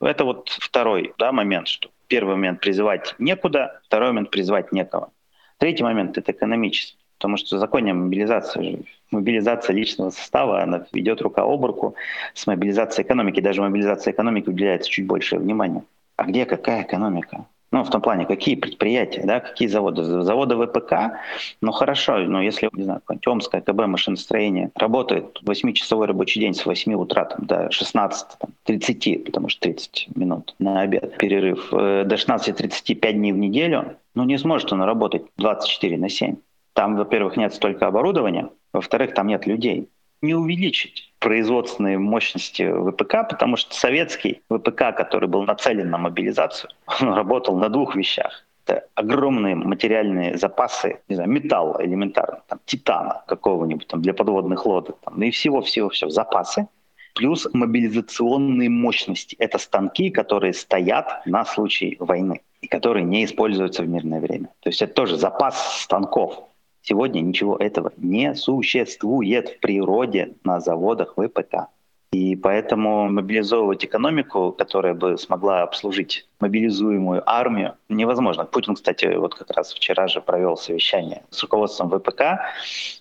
Это 0.02 0.26
вот 0.26 0.50
второй 0.50 1.14
да, 1.16 1.32
момент, 1.32 1.68
что 1.68 1.88
первый 2.08 2.34
момент 2.34 2.60
призывать 2.60 3.14
некуда, 3.18 3.80
второй 3.86 4.08
момент 4.08 4.30
призывать 4.30 4.70
некого. 4.70 5.12
Третий 5.56 5.82
момент— 5.82 6.18
это 6.18 6.32
экономический. 6.32 7.03
Потому 7.24 7.38
что 7.38 7.56
в 7.56 7.58
законе 7.58 7.94
мобилизации, 7.94 8.84
мобилизация 9.10 9.74
личного 9.74 10.10
состава, 10.10 10.62
она 10.62 10.84
идет 10.92 11.22
рука 11.22 11.42
об 11.42 11.64
руку 11.64 11.94
с 12.34 12.46
мобилизацией 12.46 13.06
экономики. 13.06 13.40
Даже 13.40 13.62
мобилизация 13.62 14.12
экономики 14.12 14.50
уделяется 14.50 14.90
чуть 14.90 15.06
больше 15.06 15.38
внимания. 15.38 15.84
А 16.16 16.24
где 16.24 16.44
какая 16.44 16.82
экономика? 16.82 17.46
Ну, 17.72 17.82
в 17.82 17.88
том 17.88 18.02
плане, 18.02 18.26
какие 18.26 18.56
предприятия, 18.56 19.22
да, 19.24 19.40
какие 19.40 19.68
заводы? 19.68 20.04
Заводы 20.04 20.54
ВПК, 20.54 21.18
ну 21.62 21.72
хорошо, 21.72 22.18
но 22.18 22.42
если, 22.42 22.68
не 22.74 22.82
знаю, 22.82 23.00
Омское 23.24 23.62
КБ 23.62 23.86
машиностроение 23.86 24.70
работает 24.74 25.40
8-часовой 25.46 26.06
рабочий 26.06 26.40
день 26.40 26.52
с 26.52 26.66
8 26.66 26.92
утра 26.92 27.24
там, 27.24 27.46
до 27.46 27.70
16, 27.70 28.38
там, 28.38 28.50
30, 28.64 29.24
потому 29.24 29.48
что 29.48 29.62
30 29.62 30.08
минут 30.14 30.54
на 30.58 30.82
обед, 30.82 31.16
перерыв, 31.16 31.72
э, 31.72 32.04
до 32.04 32.16
16-35 32.16 33.12
дней 33.14 33.32
в 33.32 33.38
неделю, 33.38 33.96
ну 34.14 34.24
не 34.24 34.36
сможет 34.36 34.72
он 34.74 34.82
работать 34.82 35.22
24 35.38 35.96
на 35.96 36.10
7. 36.10 36.36
Там, 36.74 36.96
во-первых, 36.96 37.36
нет 37.36 37.54
столько 37.54 37.86
оборудования, 37.86 38.50
во-вторых, 38.72 39.14
там 39.14 39.28
нет 39.28 39.46
людей. 39.46 39.88
Не 40.20 40.34
увеличить 40.34 41.12
производственные 41.20 41.98
мощности 41.98 42.70
ВПК, 42.70 43.28
потому 43.28 43.56
что 43.56 43.74
советский 43.74 44.42
ВПК, 44.50 44.94
который 44.96 45.28
был 45.28 45.44
нацелен 45.44 45.90
на 45.90 45.98
мобилизацию, 45.98 46.70
он 47.00 47.14
работал 47.14 47.56
на 47.56 47.68
двух 47.68 47.94
вещах. 47.94 48.44
Это 48.66 48.86
огромные 48.94 49.54
материальные 49.54 50.36
запасы, 50.38 51.00
не 51.08 51.16
знаю, 51.16 51.30
металла 51.30 51.84
элементарно, 51.84 52.40
там, 52.48 52.60
титана 52.64 53.22
какого-нибудь 53.26 53.86
там, 53.86 54.00
для 54.00 54.14
подводных 54.14 54.64
лодок, 54.64 54.98
там, 55.04 55.14
ну 55.18 55.24
и 55.24 55.30
всего-всего-всего, 55.30 56.10
запасы, 56.10 56.66
плюс 57.14 57.46
мобилизационные 57.52 58.70
мощности. 58.70 59.36
Это 59.38 59.58
станки, 59.58 60.10
которые 60.10 60.54
стоят 60.54 61.26
на 61.26 61.44
случай 61.44 61.96
войны 62.00 62.40
и 62.62 62.66
которые 62.66 63.04
не 63.04 63.24
используются 63.24 63.82
в 63.82 63.88
мирное 63.88 64.20
время. 64.20 64.48
То 64.60 64.70
есть 64.70 64.82
это 64.82 64.94
тоже 64.94 65.16
запас 65.16 65.82
станков. 65.82 66.48
Сегодня 66.86 67.20
ничего 67.20 67.56
этого 67.56 67.94
не 67.96 68.34
существует 68.34 69.48
в 69.48 69.60
природе 69.60 70.34
на 70.44 70.60
заводах 70.60 71.14
ВПК. 71.16 71.68
И 72.12 72.36
поэтому 72.36 73.08
мобилизовывать 73.08 73.86
экономику, 73.86 74.52
которая 74.52 74.92
бы 74.92 75.16
смогла 75.16 75.62
обслужить 75.62 76.28
мобилизуемую 76.40 77.22
армию, 77.24 77.76
невозможно. 77.88 78.44
Путин, 78.44 78.74
кстати, 78.74 79.16
вот 79.16 79.34
как 79.34 79.50
раз 79.52 79.72
вчера 79.72 80.08
же 80.08 80.20
провел 80.20 80.58
совещание 80.58 81.24
с 81.30 81.42
руководством 81.42 81.88
ВПК, 81.88 82.42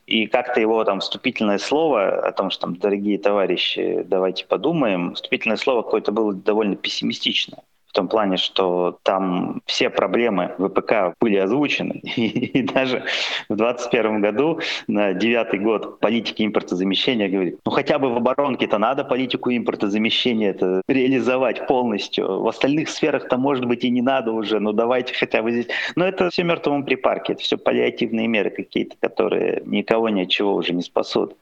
и 0.07 0.27
как-то 0.27 0.61
его 0.61 0.81
там 0.85 1.01
вступительное 1.01 1.57
слово 1.57 2.25
о 2.25 2.31
том, 2.31 2.51
что 2.51 2.61
там, 2.61 2.77
дорогие 2.77 3.19
товарищи, 3.19 4.05
давайте 4.07 4.45
подумаем, 4.45 5.13
вступительное 5.13 5.57
слово 5.57 5.81
какое-то 5.81 6.13
было 6.13 6.33
довольно 6.33 6.77
пессимистичное 6.77 7.63
в 7.93 7.95
том 7.95 8.07
плане, 8.07 8.37
что 8.37 8.97
там 9.03 9.61
все 9.67 9.91
проблемы 9.91 10.55
ВПК 10.57 11.13
были 11.21 11.35
озвучены. 11.35 12.01
И, 12.15 12.27
и 12.59 12.61
даже 12.63 13.03
в 13.49 13.55
2021 13.55 14.21
году, 14.21 14.59
на 14.87 15.13
девятый 15.13 15.59
год 15.59 15.99
политики 15.99 16.43
импортозамещения 16.43 17.29
говорит, 17.29 17.59
ну 17.63 17.71
хотя 17.71 17.99
бы 17.99 18.09
в 18.11 18.17
оборонке-то 18.17 18.79
надо 18.79 19.03
политику 19.03 19.51
импортозамещения 19.51 20.49
это 20.49 20.81
реализовать 20.87 21.67
полностью. 21.67 22.41
В 22.41 22.47
остальных 22.47 22.89
сферах-то, 22.89 23.37
может 23.37 23.65
быть, 23.65 23.83
и 23.83 23.91
не 23.91 24.01
надо 24.01 24.31
уже, 24.31 24.59
но 24.59 24.71
давайте 24.71 25.13
хотя 25.13 25.43
бы 25.43 25.51
здесь. 25.51 25.67
Но 25.95 26.05
это 26.05 26.31
все 26.31 26.43
мертвому 26.43 26.83
припарке, 26.83 27.33
это 27.33 27.43
все 27.43 27.57
паллиативные 27.57 28.27
меры 28.27 28.49
какие-то, 28.49 28.95
которые 28.99 29.61
никого 29.65 30.09
ни 30.09 30.23
от 30.23 30.29
чего 30.29 30.55
уже 30.55 30.73
не 30.73 30.81
спасут. 30.81 31.35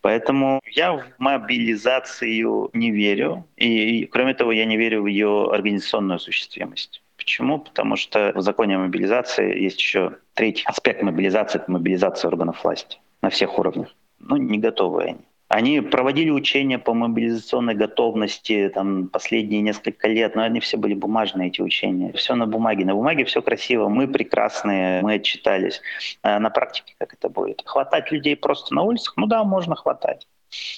Поэтому 0.00 0.60
я 0.72 0.94
в 0.94 1.02
мобилизацию 1.18 2.70
не 2.72 2.90
верю. 2.90 3.44
И, 3.58 4.00
и 4.00 4.06
кроме 4.06 4.32
того, 4.32 4.52
я 4.52 4.64
не 4.64 4.78
верю 4.78 5.02
в 5.02 5.06
ее 5.06 5.50
организацию 5.52 5.89
организационную 5.90 6.16
осуществимость. 6.16 7.02
Почему? 7.16 7.58
Потому 7.58 7.96
что 7.96 8.32
в 8.34 8.40
законе 8.40 8.76
о 8.76 8.80
мобилизации 8.80 9.62
есть 9.62 9.78
еще 9.78 10.18
третий 10.34 10.64
аспект 10.66 11.02
мобилизации— 11.02 11.58
это 11.62 11.70
мобилизация 11.70 12.28
органов 12.28 12.64
власти 12.64 12.98
на 13.22 13.28
всех 13.28 13.58
уровнях. 13.58 13.94
Ну, 14.18 14.36
не 14.36 14.58
готовы 14.58 15.02
они. 15.02 15.18
Они 15.48 15.80
проводили 15.80 16.30
учения 16.30 16.78
по 16.78 16.94
мобилизационной 16.94 17.74
готовности 17.74 18.70
там, 18.72 19.08
последние 19.08 19.62
несколько 19.62 20.06
лет, 20.06 20.36
но 20.36 20.42
они 20.42 20.60
все 20.60 20.76
были 20.76 20.94
бумажные, 20.94 21.48
эти 21.48 21.60
учения. 21.60 22.12
Все 22.12 22.36
на 22.36 22.46
бумаге. 22.46 22.84
На 22.84 22.94
бумаге 22.94 23.24
все 23.24 23.42
красиво, 23.42 23.88
мы 23.88 24.06
прекрасные, 24.06 25.02
мы 25.02 25.14
отчитались. 25.14 25.82
А 26.22 26.38
на 26.38 26.50
практике 26.50 26.94
как 26.98 27.14
это 27.14 27.28
будет? 27.28 27.62
Хватать 27.66 28.12
людей 28.12 28.36
просто 28.36 28.74
на 28.74 28.82
улицах? 28.82 29.14
Ну 29.16 29.26
да, 29.26 29.42
можно 29.42 29.74
хватать. 29.74 30.28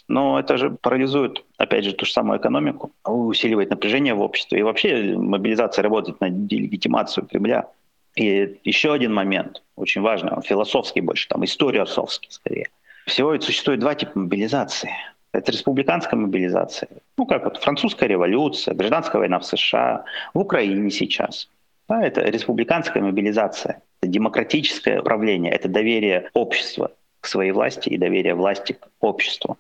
Но 0.09 0.39
это 0.39 0.57
же 0.57 0.71
парализует, 0.71 1.45
опять 1.57 1.85
же, 1.85 1.93
ту 1.93 2.05
же 2.05 2.13
самую 2.13 2.39
экономику, 2.39 2.93
усиливает 3.05 3.71
напряжение 3.71 4.15
в 4.15 4.21
обществе. 4.21 4.59
И 4.59 4.63
вообще 4.63 5.17
мобилизация 5.17 5.83
работает 5.83 6.21
на 6.21 6.31
делегитимацию 6.31 7.27
Кремля. 7.27 7.69
И 8.15 8.59
еще 8.65 8.93
один 8.93 9.15
момент, 9.15 9.63
очень 9.77 10.03
важный, 10.03 10.33
он 10.33 10.43
философский 10.43 11.01
больше, 11.01 11.29
там 11.29 11.45
историосовский 11.45 12.31
скорее. 12.31 12.69
Всего 13.07 13.39
существует 13.41 13.81
два 13.81 13.95
типа 13.95 14.19
мобилизации. 14.19 14.91
Это 15.33 15.51
республиканская 15.51 16.21
мобилизация, 16.21 16.91
ну 17.17 17.25
как 17.25 17.45
вот 17.45 17.57
французская 17.57 18.07
революция, 18.07 18.75
гражданская 18.75 19.19
война 19.19 19.39
в 19.39 19.47
США, 19.47 20.05
в 20.35 20.41
Украине 20.41 20.91
сейчас. 20.91 21.49
Да, 21.89 22.03
это 22.05 22.21
республиканская 22.21 23.03
мобилизация, 23.03 23.81
это 24.03 24.13
демократическое 24.13 25.01
управление, 25.01 25.53
это 25.53 25.69
доверие 25.69 26.29
общества 26.35 26.93
к 27.23 27.27
своей 27.27 27.53
власти 27.53 27.89
и 27.89 27.97
доверие 27.97 28.35
власти 28.35 28.73
к 28.75 28.89
обществу. 29.01 29.57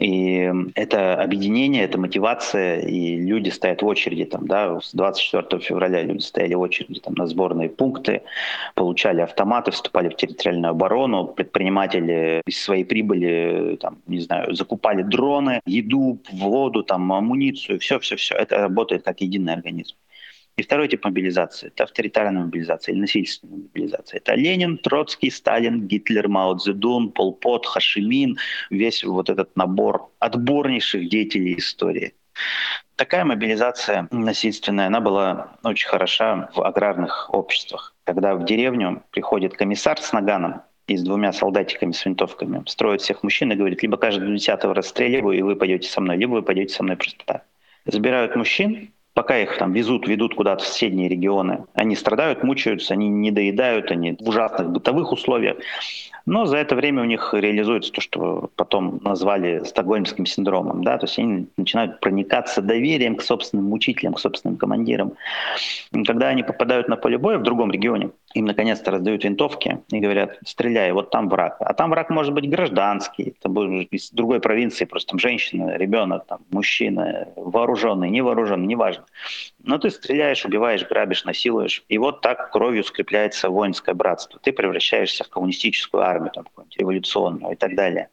И 0.00 0.50
это 0.74 1.14
объединение, 1.14 1.84
это 1.84 1.96
мотивация, 1.96 2.80
и 2.80 3.16
люди 3.20 3.50
стоят 3.50 3.82
в 3.82 3.86
очереди. 3.86 4.24
Там, 4.24 4.48
да, 4.48 4.80
с 4.80 4.92
24 4.92 5.62
февраля 5.62 6.02
люди 6.02 6.22
стояли 6.22 6.54
в 6.54 6.60
очереди 6.60 6.98
там, 6.98 7.14
на 7.14 7.26
сборные 7.26 7.68
пункты, 7.68 8.22
получали 8.74 9.20
автоматы, 9.20 9.70
вступали 9.70 10.08
в 10.08 10.16
территориальную 10.16 10.72
оборону, 10.72 11.28
предприниматели 11.28 12.42
из 12.46 12.60
своей 12.60 12.84
прибыли, 12.84 13.78
там, 13.80 13.98
не 14.08 14.18
знаю, 14.18 14.54
закупали 14.56 15.02
дроны, 15.02 15.60
еду, 15.66 16.18
воду, 16.32 16.82
там, 16.82 17.12
амуницию, 17.12 17.78
все-все-все. 17.78 18.34
Это 18.34 18.56
работает 18.58 19.04
как 19.04 19.20
единый 19.20 19.52
организм. 19.52 19.94
И 20.56 20.62
второй 20.62 20.88
тип 20.88 21.04
мобилизации– 21.04 21.66
это 21.74 21.84
авторитарная 21.84 22.44
мобилизация 22.44 22.92
или 22.94 23.00
насильственная 23.02 23.58
мобилизация. 23.58 24.18
Это 24.18 24.34
Ленин, 24.34 24.78
Троцкий, 24.78 25.30
Сталин, 25.30 25.86
Гитлер, 25.86 26.28
Мао 26.28 26.54
Цзэдун, 26.56 27.12
Пол 27.12 27.34
Пот, 27.34 27.66
Хашимин, 27.66 28.38
весь 28.70 29.04
вот 29.04 29.28
этот 29.28 29.54
набор 29.54 30.10
отборнейших 30.18 31.10
деятелей 31.10 31.58
истории. 31.58 32.14
Такая 32.96 33.26
мобилизация 33.26 34.08
насильственная, 34.10 34.86
она 34.86 35.00
была 35.00 35.58
очень 35.62 35.88
хороша 35.88 36.48
в 36.54 36.62
аграрных 36.62 37.28
обществах. 37.34 37.94
Когда 38.04 38.34
в 38.34 38.46
деревню 38.46 39.02
приходит 39.10 39.52
комиссар 39.52 40.00
с 40.00 40.14
наганом 40.14 40.62
и 40.86 40.96
с 40.96 41.02
двумя 41.02 41.34
солдатиками 41.34 41.92
с 41.92 42.02
винтовками, 42.06 42.62
строит 42.66 43.02
всех 43.02 43.22
мужчин 43.22 43.52
и 43.52 43.56
говорит, 43.56 43.82
либо 43.82 43.98
каждого 43.98 44.32
десятого 44.32 44.74
расстреливаю, 44.74 45.36
и 45.36 45.42
вы 45.42 45.54
пойдете 45.56 45.90
со 45.90 46.00
мной, 46.00 46.16
либо 46.16 46.32
вы 46.32 46.42
пойдете 46.42 46.72
со 46.72 46.82
мной 46.82 46.96
просто 46.96 47.22
так. 47.26 47.44
Забирают 47.84 48.34
мужчин, 48.34 48.90
пока 49.16 49.38
их 49.38 49.56
там 49.56 49.72
везут, 49.72 50.06
ведут 50.06 50.34
куда-то 50.34 50.62
в 50.62 50.66
соседние 50.66 51.08
регионы, 51.08 51.64
они 51.72 51.96
страдают, 51.96 52.44
мучаются, 52.44 52.92
они 52.92 53.08
не 53.08 53.30
доедают, 53.30 53.90
они 53.90 54.12
в 54.12 54.28
ужасных 54.28 54.68
бытовых 54.68 55.10
условиях. 55.10 55.56
Но 56.26 56.44
за 56.44 56.58
это 56.58 56.74
время 56.74 57.02
у 57.02 57.06
них 57.06 57.32
реализуется 57.32 57.92
то, 57.92 58.02
что 58.02 58.50
потом 58.56 59.00
назвали 59.02 59.64
стокгольмским 59.64 60.26
синдромом. 60.26 60.84
Да? 60.84 60.98
То 60.98 61.06
есть 61.06 61.18
они 61.18 61.46
начинают 61.56 62.00
проникаться 62.00 62.60
доверием 62.60 63.16
к 63.16 63.22
собственным 63.22 63.72
учителям, 63.72 64.12
к 64.12 64.20
собственным 64.20 64.58
командирам. 64.58 65.14
Когда 66.04 66.28
они 66.28 66.42
попадают 66.42 66.88
на 66.88 66.96
поле 66.96 67.16
боя 67.16 67.38
в 67.38 67.42
другом 67.42 67.70
регионе, 67.70 68.10
им 68.36 68.44
наконец-то 68.44 68.90
раздают 68.90 69.24
винтовки 69.24 69.78
и 69.90 69.98
говорят, 69.98 70.38
стреляй, 70.44 70.92
вот 70.92 71.10
там 71.10 71.28
враг. 71.28 71.56
А 71.60 71.72
там 71.72 71.90
враг 71.90 72.10
может 72.10 72.34
быть 72.34 72.48
гражданский, 72.48 73.34
это 73.38 73.48
будет 73.48 73.92
из 73.92 74.10
другой 74.10 74.40
провинции, 74.40 74.84
просто 74.84 75.10
там 75.10 75.18
женщина, 75.18 75.76
ребенок, 75.76 76.26
там, 76.26 76.40
мужчина, 76.50 77.28
вооруженный, 77.36 78.10
невооруженный, 78.10 78.66
неважно. 78.66 79.06
Но 79.62 79.78
ты 79.78 79.90
стреляешь, 79.90 80.44
убиваешь, 80.44 80.86
грабишь, 80.86 81.24
насилуешь. 81.24 81.82
И 81.88 81.96
вот 81.98 82.20
так 82.20 82.50
кровью 82.50 82.84
скрепляется 82.84 83.48
воинское 83.48 83.94
братство. 83.94 84.38
Ты 84.42 84.52
превращаешься 84.52 85.24
в 85.24 85.30
коммунистическую 85.30 86.02
армию, 86.02 86.32
там, 86.32 86.44
революционную 86.76 87.54
и 87.54 87.56
так 87.56 87.74
далее. 87.74 88.10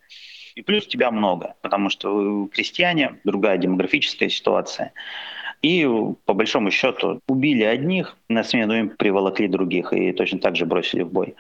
И 0.55 0.61
плюс 0.61 0.87
тебя 0.87 1.11
много, 1.11 1.55
потому 1.61 1.89
что 1.89 2.13
вы 2.13 2.47
крестьяне, 2.47 3.19
другая 3.23 3.57
демографическая 3.57 4.29
ситуация. 4.29 4.93
И 5.63 5.89
по 6.25 6.33
большому 6.33 6.71
счету 6.71 7.21
убили 7.27 7.63
одних, 7.63 8.17
на 8.27 8.43
смену 8.43 8.73
им 8.77 8.89
приволокли 8.89 9.47
других 9.47 9.93
и 9.93 10.11
точно 10.11 10.39
так 10.39 10.57
же 10.57 10.65
бросили 10.65 11.03
в 11.03 11.11
бой. 11.11 11.35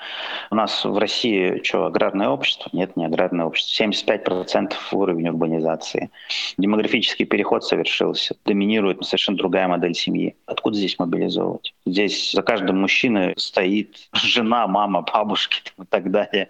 У 0.49 0.55
нас 0.55 0.85
в 0.85 0.97
России 0.97 1.61
что, 1.61 1.85
аграрное 1.85 2.29
общество? 2.29 2.69
Нет, 2.71 2.95
не 2.95 3.05
аграрное 3.05 3.45
общество. 3.45 3.83
75% 3.83 4.73
уровень 4.93 5.27
урбанизации. 5.27 6.09
Демографический 6.57 7.25
переход 7.25 7.65
совершился. 7.65 8.35
Доминирует 8.45 9.03
совершенно 9.03 9.37
другая 9.37 9.67
модель 9.67 9.93
семьи. 9.93 10.35
Откуда 10.45 10.77
здесь 10.77 10.97
мобилизовывать? 10.99 11.73
Здесь 11.85 12.31
за 12.31 12.43
каждым 12.43 12.79
мужчиной 12.79 13.33
стоит 13.35 13.97
жена, 14.13 14.67
мама, 14.67 15.01
бабушки 15.01 15.61
и 15.77 15.85
так 15.89 16.11
далее, 16.11 16.49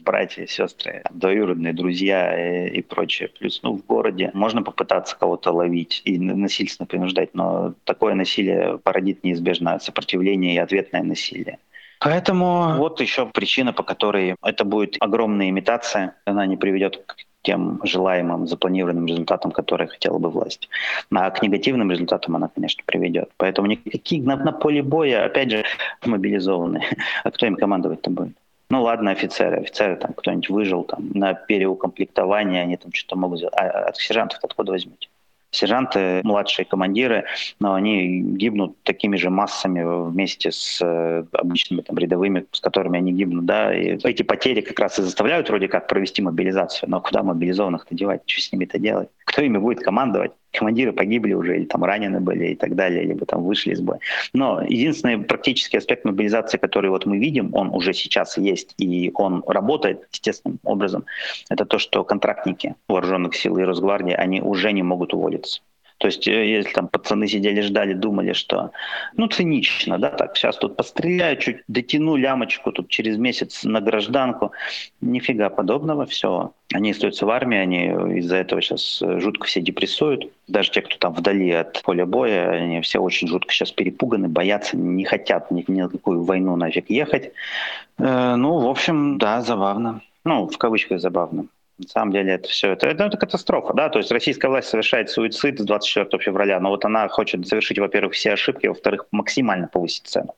братья, 0.00 0.46
сестры, 0.46 1.02
двоюродные 1.10 1.72
друзья 1.72 2.66
и, 2.66 2.78
и 2.78 2.82
прочее. 2.82 3.30
Плюс 3.38 3.60
ну, 3.62 3.78
в 3.78 3.86
городе 3.86 4.30
можно 4.34 4.62
попытаться 4.62 5.16
кого-то 5.16 5.50
ловить 5.52 6.02
и 6.04 6.18
насильственно 6.18 6.86
принуждать, 6.86 7.05
но 7.34 7.74
такое 7.84 8.14
насилие 8.14 8.78
породит 8.78 9.24
неизбежно 9.24 9.78
сопротивление 9.78 10.54
и 10.54 10.58
ответное 10.58 11.02
насилие. 11.02 11.58
Поэтому 12.00 12.76
вот 12.76 13.00
еще 13.00 13.26
причина, 13.26 13.72
по 13.72 13.82
которой 13.82 14.36
это 14.42 14.64
будет 14.64 14.96
огромная 15.00 15.48
имитация, 15.48 16.14
она 16.24 16.46
не 16.46 16.56
приведет 16.56 17.02
к 17.06 17.16
тем 17.42 17.80
желаемым, 17.84 18.48
запланированным 18.48 19.06
результатам, 19.06 19.52
которые 19.52 19.86
хотела 19.86 20.18
бы 20.18 20.28
власть. 20.30 20.68
А 21.14 21.30
к 21.30 21.42
негативным 21.42 21.90
результатам 21.92 22.34
она, 22.34 22.48
конечно, 22.48 22.82
приведет. 22.84 23.30
Поэтому 23.36 23.68
никакие 23.68 24.20
на, 24.22 24.36
на 24.36 24.52
поле 24.52 24.82
боя, 24.82 25.24
опять 25.24 25.50
же, 25.52 25.64
мобилизованы. 26.04 26.82
А 27.24 27.30
кто 27.30 27.46
им 27.46 27.54
командовать-то 27.56 28.10
будет? 28.10 28.36
Ну 28.68 28.82
ладно, 28.82 29.12
офицеры, 29.12 29.58
офицеры 29.58 29.96
там 29.96 30.12
кто-нибудь 30.12 30.50
выжил 30.50 30.82
там 30.82 31.10
на 31.14 31.34
переукомплектование, 31.34 32.62
они 32.62 32.76
там 32.76 32.92
что-то 32.92 33.16
могут 33.16 33.38
сделать. 33.38 33.54
А 33.56 33.88
от 33.88 33.96
сержантов 33.96 34.40
откуда 34.42 34.72
возьмете? 34.72 35.08
Сержанты, 35.56 36.20
младшие 36.24 36.64
командиры, 36.64 37.24
но 37.58 37.74
они 37.74 38.20
гибнут 38.20 38.76
такими 38.82 39.16
же 39.16 39.30
массами 39.30 39.82
вместе 40.10 40.52
с 40.52 40.80
э, 40.82 41.24
обычными 41.32 41.80
там, 41.82 41.98
рядовыми, 41.98 42.46
с 42.52 42.60
которыми 42.60 42.98
они 42.98 43.12
гибнут. 43.12 43.44
Да? 43.46 43.74
И 43.74 43.98
эти 44.04 44.22
потери 44.22 44.60
как 44.60 44.78
раз 44.78 44.98
и 44.98 45.02
заставляют 45.02 45.48
вроде 45.48 45.68
как 45.68 45.88
провести 45.88 46.22
мобилизацию. 46.22 46.90
Но 46.90 47.00
куда 47.00 47.22
мобилизованных-то 47.22 47.94
девать? 47.94 48.22
Что 48.26 48.42
с 48.42 48.52
ними-то 48.52 48.78
делать? 48.78 49.08
Кто 49.26 49.42
ими 49.42 49.58
будет 49.58 49.80
командовать? 49.80 50.32
командиры 50.56 50.92
погибли 50.92 51.34
уже 51.34 51.56
или 51.56 51.64
там 51.64 51.84
ранены 51.84 52.20
были 52.20 52.46
и 52.48 52.54
так 52.54 52.74
далее, 52.74 53.04
либо 53.04 53.26
там 53.26 53.44
вышли 53.44 53.72
из 53.72 53.80
боя. 53.80 53.98
Но 54.32 54.62
единственный 54.62 55.18
практический 55.18 55.78
аспект 55.78 56.04
мобилизации, 56.04 56.58
который 56.58 56.90
вот 56.90 57.06
мы 57.06 57.18
видим, 57.18 57.54
он 57.54 57.70
уже 57.74 57.92
сейчас 57.92 58.38
есть 58.38 58.74
и 58.78 59.10
он 59.14 59.42
работает 59.46 60.08
естественным 60.12 60.58
образом, 60.64 61.04
это 61.50 61.64
то, 61.64 61.78
что 61.78 62.04
контрактники 62.04 62.74
вооруженных 62.88 63.36
сил 63.36 63.58
и 63.58 63.62
Росгвардии, 63.62 64.12
они 64.12 64.40
уже 64.40 64.72
не 64.72 64.82
могут 64.82 65.14
уволиться. 65.14 65.60
То 65.98 66.08
есть, 66.08 66.28
э, 66.28 66.46
если 66.46 66.72
там 66.72 66.88
пацаны 66.88 67.26
сидели, 67.26 67.60
ждали, 67.62 67.94
думали, 67.94 68.32
что, 68.32 68.72
ну, 69.16 69.28
цинично, 69.28 69.98
да, 69.98 70.10
так, 70.10 70.36
сейчас 70.36 70.56
тут 70.58 70.76
постреляю, 70.76 71.36
чуть 71.38 71.62
дотяну 71.68 72.16
лямочку 72.16 72.72
тут 72.72 72.88
через 72.88 73.16
месяц 73.16 73.64
на 73.64 73.80
гражданку. 73.80 74.52
Нифига 75.00 75.48
подобного, 75.48 76.04
все. 76.04 76.52
Они 76.74 76.90
остаются 76.90 77.24
в 77.24 77.30
армии, 77.30 77.58
они 77.58 78.18
из-за 78.18 78.36
этого 78.36 78.60
сейчас 78.60 79.00
э, 79.02 79.20
жутко 79.20 79.46
все 79.46 79.60
депрессуют. 79.60 80.30
Даже 80.48 80.70
те, 80.70 80.82
кто 80.82 80.96
там 80.98 81.14
вдали 81.14 81.50
от 81.50 81.82
поля 81.82 82.04
боя, 82.04 82.50
они 82.50 82.80
все 82.82 82.98
очень 82.98 83.28
жутко 83.28 83.52
сейчас 83.52 83.72
перепуганы, 83.72 84.28
боятся, 84.28 84.76
не 84.76 85.04
хотят 85.04 85.50
ни, 85.50 85.64
ни 85.66 85.82
на 85.82 85.88
какую 85.88 86.24
войну 86.24 86.56
нафиг 86.56 86.90
ехать. 86.90 87.32
Э, 87.98 88.34
ну, 88.36 88.58
в 88.58 88.68
общем, 88.68 89.18
да, 89.18 89.40
забавно. 89.40 90.02
Ну, 90.24 90.48
в 90.48 90.58
кавычках 90.58 91.00
забавно. 91.00 91.46
На 91.78 91.88
самом 91.88 92.12
деле 92.12 92.32
это 92.32 92.48
все, 92.48 92.72
это, 92.72 92.86
это, 92.86 93.04
это 93.04 93.18
катастрофа, 93.18 93.74
да, 93.74 93.90
то 93.90 93.98
есть 93.98 94.10
российская 94.10 94.48
власть 94.48 94.68
совершает 94.68 95.10
суицид 95.10 95.60
с 95.60 95.64
24 95.64 96.22
февраля, 96.22 96.58
но 96.58 96.70
вот 96.70 96.84
она 96.86 97.06
хочет 97.08 97.46
совершить, 97.46 97.78
во-первых, 97.78 98.14
все 98.14 98.32
ошибки, 98.32 98.66
во-вторых, 98.66 99.06
максимально 99.10 99.68
повысить 99.68 100.06
цену. 100.06 100.34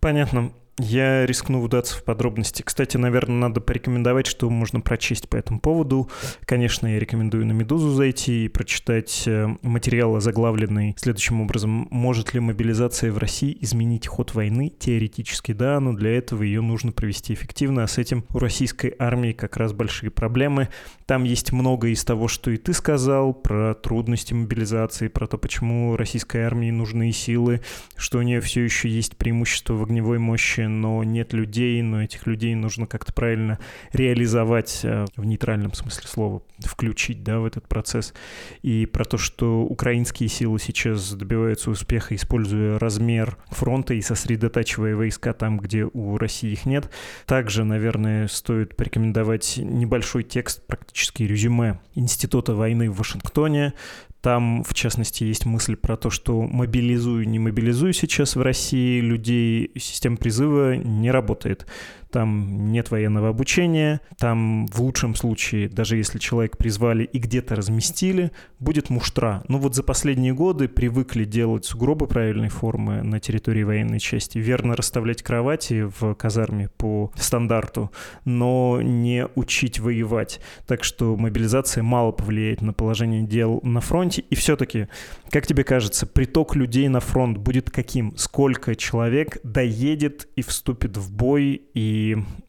Понятно. 0.00 0.52
Я 0.78 1.26
рискну 1.26 1.60
вдаться 1.60 1.96
в 1.96 2.04
подробности. 2.04 2.62
Кстати, 2.62 2.96
наверное, 2.96 3.36
надо 3.36 3.60
порекомендовать, 3.60 4.26
что 4.26 4.48
можно 4.48 4.80
прочесть 4.80 5.28
по 5.28 5.36
этому 5.36 5.58
поводу. 5.58 6.08
Конечно, 6.44 6.86
я 6.86 7.00
рекомендую 7.00 7.46
на 7.46 7.52
«Медузу» 7.52 7.90
зайти 7.90 8.44
и 8.44 8.48
прочитать 8.48 9.24
э, 9.26 9.48
материал, 9.62 10.14
озаглавленный 10.14 10.94
следующим 10.96 11.40
образом. 11.40 11.88
Может 11.90 12.32
ли 12.32 12.38
мобилизация 12.38 13.10
в 13.10 13.18
России 13.18 13.58
изменить 13.60 14.06
ход 14.06 14.34
войны? 14.34 14.72
Теоретически 14.78 15.50
да, 15.50 15.80
но 15.80 15.94
для 15.94 16.16
этого 16.16 16.44
ее 16.44 16.60
нужно 16.60 16.92
провести 16.92 17.34
эффективно, 17.34 17.82
а 17.82 17.88
с 17.88 17.98
этим 17.98 18.24
у 18.32 18.38
российской 18.38 18.94
армии 19.00 19.32
как 19.32 19.56
раз 19.56 19.72
большие 19.72 20.10
проблемы. 20.10 20.68
Там 21.06 21.24
есть 21.24 21.52
много 21.52 21.88
из 21.88 22.04
того, 22.04 22.28
что 22.28 22.52
и 22.52 22.56
ты 22.56 22.72
сказал, 22.72 23.34
про 23.34 23.74
трудности 23.74 24.32
мобилизации, 24.32 25.08
про 25.08 25.26
то, 25.26 25.38
почему 25.38 25.96
российской 25.96 26.42
армии 26.42 26.70
нужны 26.70 27.10
силы, 27.10 27.62
что 27.96 28.18
у 28.18 28.22
нее 28.22 28.40
все 28.40 28.62
еще 28.62 28.88
есть 28.88 29.16
преимущество 29.16 29.74
в 29.74 29.82
огневой 29.82 30.18
мощи, 30.18 30.67
но 30.68 31.02
нет 31.04 31.32
людей, 31.32 31.82
но 31.82 32.02
этих 32.02 32.26
людей 32.26 32.54
нужно 32.54 32.86
как-то 32.86 33.12
правильно 33.12 33.58
реализовать 33.92 34.80
э, 34.84 35.06
в 35.16 35.24
нейтральном 35.24 35.74
смысле 35.74 36.08
слова, 36.08 36.42
включить 36.58 37.22
да, 37.22 37.40
в 37.40 37.46
этот 37.46 37.68
процесс. 37.68 38.14
И 38.62 38.86
про 38.86 39.04
то, 39.04 39.18
что 39.18 39.62
украинские 39.62 40.28
силы 40.28 40.58
сейчас 40.58 41.12
добиваются 41.12 41.70
успеха, 41.70 42.14
используя 42.14 42.78
размер 42.78 43.36
фронта 43.48 43.94
и 43.94 44.00
сосредотачивая 44.00 44.94
войска 44.94 45.32
там, 45.32 45.58
где 45.58 45.84
у 45.84 46.16
России 46.18 46.52
их 46.52 46.66
нет. 46.66 46.90
Также, 47.26 47.64
наверное, 47.64 48.28
стоит 48.28 48.76
порекомендовать 48.76 49.56
небольшой 49.56 50.22
текст, 50.22 50.66
практически 50.66 51.22
резюме 51.22 51.80
Института 51.94 52.54
войны 52.54 52.90
в 52.90 52.98
Вашингтоне, 52.98 53.74
там, 54.20 54.64
в 54.64 54.74
частности, 54.74 55.24
есть 55.24 55.46
мысль 55.46 55.76
про 55.76 55.96
то, 55.96 56.10
что 56.10 56.42
мобилизую, 56.42 57.28
не 57.28 57.38
мобилизую 57.38 57.92
сейчас 57.92 58.34
в 58.34 58.42
России 58.42 59.00
людей, 59.00 59.70
система 59.76 60.16
призыва 60.16 60.76
не 60.76 61.10
работает 61.10 61.66
там 62.10 62.70
нет 62.72 62.90
военного 62.90 63.28
обучения, 63.28 64.00
там 64.18 64.66
в 64.68 64.80
лучшем 64.80 65.14
случае, 65.14 65.68
даже 65.68 65.96
если 65.96 66.18
человек 66.18 66.56
призвали 66.56 67.04
и 67.04 67.18
где-то 67.18 67.54
разместили, 67.56 68.32
будет 68.58 68.90
муштра. 68.90 69.42
Ну 69.48 69.58
вот 69.58 69.74
за 69.74 69.82
последние 69.82 70.32
годы 70.32 70.68
привыкли 70.68 71.24
делать 71.24 71.64
сугробы 71.64 72.06
правильной 72.06 72.48
формы 72.48 73.02
на 73.02 73.20
территории 73.20 73.62
военной 73.62 74.00
части, 74.00 74.38
верно 74.38 74.76
расставлять 74.76 75.22
кровати 75.22 75.90
в 76.00 76.14
казарме 76.14 76.70
по 76.76 77.12
стандарту, 77.16 77.90
но 78.24 78.80
не 78.82 79.26
учить 79.34 79.78
воевать. 79.78 80.40
Так 80.66 80.84
что 80.84 81.16
мобилизация 81.16 81.82
мало 81.82 82.12
повлияет 82.12 82.62
на 82.62 82.72
положение 82.72 83.22
дел 83.22 83.60
на 83.62 83.80
фронте. 83.80 84.22
И 84.30 84.34
все-таки, 84.34 84.88
как 85.30 85.46
тебе 85.46 85.64
кажется, 85.64 86.06
приток 86.06 86.56
людей 86.56 86.88
на 86.88 87.00
фронт 87.00 87.38
будет 87.38 87.70
каким? 87.70 88.16
Сколько 88.16 88.74
человек 88.74 89.38
доедет 89.42 90.28
и 90.36 90.42
вступит 90.42 90.96
в 90.96 91.12
бой 91.12 91.62
и 91.74 91.97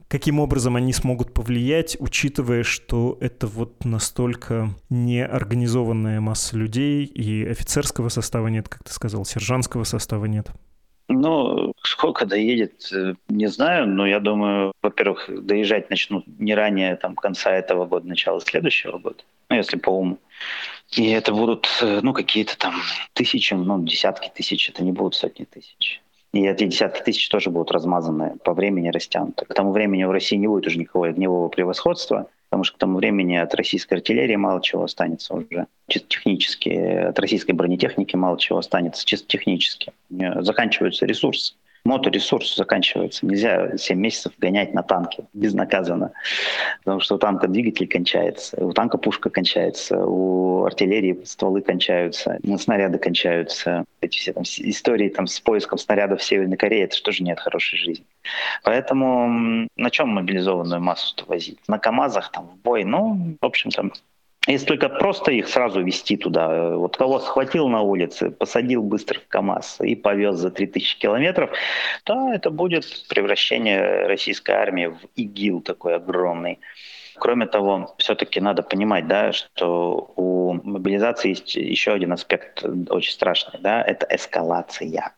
каким 0.07 0.39
образом 0.39 0.75
они 0.75 0.91
смогут 0.93 1.33
повлиять, 1.33 1.95
учитывая, 1.99 2.63
что 2.63 3.17
это 3.21 3.47
вот 3.47 3.85
настолько 3.85 4.69
неорганизованная 4.89 6.19
масса 6.19 6.57
людей, 6.57 7.05
и 7.05 7.45
офицерского 7.45 8.09
состава 8.09 8.47
нет, 8.47 8.67
как 8.67 8.83
ты 8.83 8.91
сказал, 8.91 9.25
сержантского 9.25 9.83
состава 9.83 10.25
нет? 10.25 10.47
Ну, 11.11 11.73
сколько 11.81 12.27
доедет, 12.27 12.87
э, 12.93 13.15
не 13.29 13.47
знаю, 13.47 13.87
но 13.87 14.05
я 14.05 14.19
думаю, 14.19 14.73
во-первых, 14.83 15.27
доезжать 15.43 15.89
начнут 15.89 16.23
не 16.39 16.53
ранее 16.53 16.95
там, 16.97 17.15
конца 17.15 17.51
этого 17.51 17.87
года, 17.87 18.07
начала 18.07 18.39
следующего 18.39 18.99
года, 18.99 19.23
ну, 19.49 19.55
если 19.55 19.77
по 19.77 19.89
уму. 19.89 20.19
И 20.91 21.09
это 21.09 21.33
будут, 21.33 21.67
э, 21.81 21.99
ну, 22.03 22.13
какие-то 22.13 22.55
там 22.59 22.75
тысячи, 23.13 23.55
ну, 23.55 23.83
десятки 23.83 24.31
тысяч, 24.33 24.69
это 24.69 24.83
не 24.83 24.91
будут 24.91 25.15
сотни 25.15 25.45
тысяч. 25.45 25.99
И 26.31 26.45
эти 26.45 26.65
десятки 26.65 27.01
тысяч 27.01 27.27
тоже 27.29 27.49
будут 27.49 27.71
размазаны 27.71 28.35
по 28.43 28.53
времени, 28.53 28.89
растянуты. 28.89 29.45
К 29.45 29.53
тому 29.53 29.71
времени 29.71 30.03
в 30.03 30.11
России 30.11 30.35
не 30.35 30.47
будет 30.47 30.67
уже 30.67 30.77
никакого 30.77 31.07
огневого 31.07 31.49
превосходства, 31.49 32.27
потому 32.49 32.63
что 32.63 32.75
к 32.75 32.79
тому 32.79 32.97
времени 32.97 33.35
от 33.35 33.55
российской 33.55 33.95
артиллерии 33.95 34.35
мало 34.35 34.61
чего 34.61 34.83
останется 34.83 35.33
уже. 35.33 35.65
Чисто 35.87 36.07
технически. 36.07 36.69
От 36.69 37.17
российской 37.19 37.53
бронетехники 37.53 38.15
мало 38.15 38.37
чего 38.37 38.59
останется 38.59 39.05
чисто 39.05 39.27
технически. 39.27 39.91
Заканчиваются 40.09 41.05
ресурсы 41.05 41.55
моторесурс 41.83 42.55
заканчивается. 42.55 43.25
Нельзя 43.25 43.77
7 43.77 43.99
месяцев 43.99 44.33
гонять 44.37 44.73
на 44.73 44.83
танке 44.83 45.25
безнаказанно, 45.33 46.11
потому 46.79 46.99
что 46.99 47.15
у 47.15 47.17
танка 47.17 47.47
двигатель 47.47 47.87
кончается, 47.87 48.63
у 48.63 48.73
танка 48.73 48.97
пушка 48.97 49.29
кончается, 49.29 49.97
у 50.05 50.65
артиллерии 50.65 51.21
стволы 51.23 51.61
кончаются, 51.61 52.39
снаряды 52.57 52.97
кончаются. 52.97 53.85
Эти 54.01 54.17
все 54.17 54.33
там 54.33 54.43
истории 54.43 55.09
там, 55.09 55.27
с 55.27 55.39
поиском 55.39 55.77
снарядов 55.77 56.21
в 56.21 56.23
Северной 56.23 56.57
Корее, 56.57 56.83
это 56.83 57.11
же 57.11 57.23
нет 57.23 57.39
хорошей 57.39 57.77
жизни. 57.77 58.05
Поэтому 58.63 59.67
на 59.75 59.89
чем 59.89 60.09
мобилизованную 60.09 60.81
массу 60.81 61.15
возить? 61.27 61.59
На 61.67 61.79
КАМАЗах 61.79 62.31
там 62.31 62.47
в 62.47 62.57
бой? 62.57 62.83
Ну, 62.83 63.35
в 63.39 63.45
общем, 63.45 63.71
там 63.71 63.93
если 64.47 64.65
только 64.65 64.89
просто 64.89 65.31
их 65.31 65.47
сразу 65.47 65.81
вести 65.81 66.17
туда, 66.17 66.69
вот 66.75 66.97
кого 66.97 67.19
схватил 67.19 67.67
на 67.67 67.81
улице, 67.81 68.31
посадил 68.31 68.81
быстро 68.81 69.19
в 69.19 69.27
КАМАЗ 69.27 69.81
и 69.81 69.95
повез 69.95 70.35
за 70.35 70.49
3000 70.49 70.97
километров, 70.97 71.51
то 72.03 72.33
это 72.33 72.49
будет 72.49 72.85
превращение 73.09 74.07
российской 74.07 74.51
армии 74.51 74.87
в 74.87 74.99
ИГИЛ 75.15 75.61
такой 75.61 75.95
огромный. 75.95 76.59
Кроме 77.15 77.47
того, 77.47 77.93
все-таки 77.97 78.39
надо 78.39 78.63
понимать, 78.63 79.07
да, 79.07 79.33
что 79.33 80.13
у 80.15 80.53
мобилизации 80.53 81.29
есть 81.29 81.55
еще 81.55 81.91
один 81.91 82.13
аспект 82.13 82.63
очень 82.89 83.11
страшный, 83.11 83.59
да, 83.59 83.81
это 83.81 84.07
эскалация. 84.09 85.13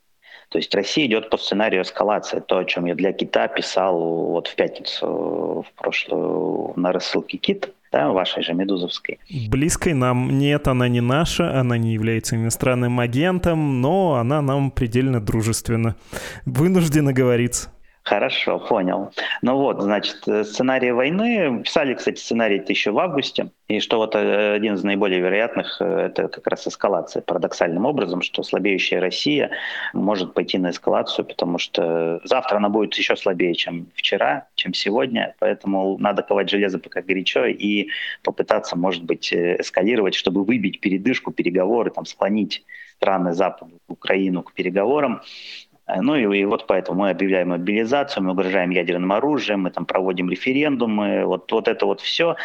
То 0.50 0.58
есть 0.58 0.74
Россия 0.76 1.06
идет 1.06 1.30
по 1.30 1.38
сценарию 1.38 1.84
эскалации, 1.84 2.40
то, 2.40 2.58
о 2.58 2.66
чем 2.66 2.86
я 2.86 2.96
для 2.96 3.14
Кита 3.14 3.48
писал 3.48 3.98
вот 4.00 4.48
в 4.48 4.56
пятницу 4.56 5.64
в 5.66 5.74
прошлую 5.76 6.74
на 6.76 6.92
рассылке 6.92 7.38
Кит, 7.38 7.72
да, 7.92 8.10
вашей 8.10 8.44
же 8.44 8.54
Медузовской. 8.54 9.20
Близкой 9.50 9.94
нам 9.94 10.38
нет, 10.38 10.68
она 10.68 10.88
не 10.88 11.02
наша, 11.02 11.60
она 11.60 11.78
не 11.78 11.94
является 11.94 12.36
иностранным 12.36 13.00
агентом, 13.00 13.82
но 13.82 14.16
она 14.16 14.42
нам 14.42 14.72
предельно 14.72 15.20
дружественна. 15.20 15.96
Вынуждена 16.46 17.14
говориться. 17.14 17.72
Хорошо, 18.04 18.58
понял. 18.58 19.12
Ну 19.44 19.58
вот, 19.58 19.80
значит, 19.80 20.28
э, 20.28 20.44
сценарий 20.44 20.92
войны, 20.92 21.62
писали, 21.64 21.94
кстати, 21.94 22.20
сценарий 22.20 22.64
еще 22.68 22.90
в 22.92 22.98
августе, 22.98 23.52
и 23.68 23.80
что 23.80 23.98
вот 23.98 24.16
э, 24.16 24.56
один 24.56 24.74
из 24.74 24.84
наиболее 24.84 25.20
вероятных, 25.20 25.78
э, 25.80 26.08
это 26.08 26.28
как 26.28 26.48
раз 26.48 26.68
эскалация, 26.68 27.22
парадоксальным 27.22 27.86
образом, 27.86 28.24
что 28.24 28.42
слабеющая 28.42 29.00
Россия 29.00 29.52
может 29.94 30.34
пойти 30.34 30.58
на 30.58 30.72
эскалацию, 30.72 31.26
потому 31.26 31.60
что 31.60 32.22
завтра 32.24 32.58
она 32.58 32.70
будет 32.70 32.96
еще 32.96 33.16
слабее, 33.16 33.54
чем 33.54 33.86
вчера, 33.94 34.48
чем 34.56 34.74
сегодня, 34.74 35.36
поэтому 35.38 35.96
надо 36.00 36.24
ковать 36.24 36.50
железо 36.50 36.80
пока 36.80 37.04
горячо 37.04 37.46
и 37.46 37.90
попытаться, 38.24 38.76
может 38.76 39.04
быть, 39.04 39.32
эскалировать, 39.32 40.16
чтобы 40.16 40.44
выбить 40.44 40.80
передышку, 40.80 41.32
переговоры, 41.32 41.92
там, 41.92 42.06
склонить 42.06 42.66
страны 42.98 43.34
Запада, 43.34 43.74
Украину 43.88 44.42
к 44.42 44.54
переговорам, 44.54 45.22
ну 46.00 46.16
и, 46.16 46.40
и 46.40 46.46
вот 46.46 46.68
поэтому 46.68 47.02
мы 47.02 47.10
объявляем 47.10 47.50
мобилизацию, 47.50 48.24
мы 48.24 48.32
угрожаем 48.32 48.70
ядерным 48.70 49.12
оружием, 49.12 49.62
мы 49.62 49.72
там 49.72 49.86
проводим 49.86 50.30
референдумы, 50.30 51.26
вот, 51.26 51.52
вот 51.52 51.68
это 51.68 51.86
вот 51.86 52.02
все. 52.02 52.36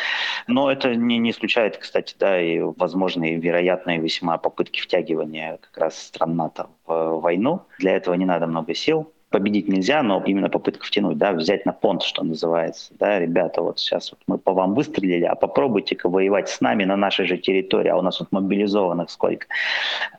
Но 0.46 0.70
это 0.70 0.94
не, 0.94 1.18
не 1.18 1.30
исключает, 1.30 1.76
кстати, 1.78 2.14
да, 2.18 2.40
и 2.40 2.60
возможные 2.60 3.36
вероятные 3.36 3.98
весьма 3.98 4.38
попытки 4.38 4.80
втягивания 4.80 5.58
как 5.60 5.76
раз 5.78 5.98
стран 5.98 6.36
НАТО 6.36 6.68
в 6.86 7.20
войну. 7.20 7.62
Для 7.78 7.96
этого 7.96 8.14
не 8.14 8.24
надо 8.24 8.46
много 8.46 8.74
сил 8.74 9.12
победить 9.36 9.68
нельзя, 9.68 10.02
но 10.02 10.22
именно 10.24 10.48
попытка 10.48 10.86
втянуть, 10.86 11.18
да, 11.18 11.32
взять 11.32 11.66
на 11.66 11.72
понт, 11.74 12.02
что 12.02 12.24
называется. 12.24 12.94
Да, 12.98 13.18
ребята, 13.18 13.60
вот 13.60 13.78
сейчас 13.78 14.10
вот 14.12 14.20
мы 14.26 14.38
по 14.38 14.54
вам 14.54 14.74
выстрелили, 14.74 15.24
а 15.24 15.34
попробуйте-ка 15.34 16.08
воевать 16.08 16.48
с 16.48 16.62
нами 16.62 16.84
на 16.84 16.96
нашей 16.96 17.26
же 17.26 17.36
территории, 17.36 17.90
а 17.90 17.98
у 17.98 18.02
нас 18.02 18.18
вот 18.18 18.32
мобилизованных 18.32 19.10
сколько. 19.10 19.46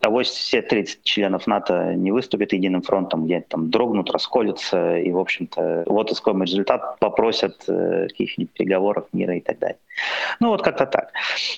А 0.02 0.12
вот 0.12 0.28
все 0.28 0.62
30 0.62 1.04
членов 1.04 1.48
НАТО 1.48 1.96
не 1.96 2.12
выступят 2.12 2.54
единым 2.54 2.84
фронтом, 2.84 3.26
где 3.26 3.42
там 3.42 3.72
дрогнут, 3.72 4.12
расколются, 4.12 4.98
и, 4.98 5.12
в 5.12 5.18
общем-то, 5.18 5.86
вот 5.88 6.12
исходный 6.12 6.46
результат 6.46 7.00
попросят 7.00 7.64
э, 7.68 8.08
каких-нибудь 8.10 8.54
переговоров, 8.54 9.06
мира 9.14 9.36
и 9.36 9.42
так 9.42 9.58
далее. 9.58 9.78
Ну 10.40 10.50
вот 10.50 10.62
как-то 10.62 10.86
так. 10.86 11.12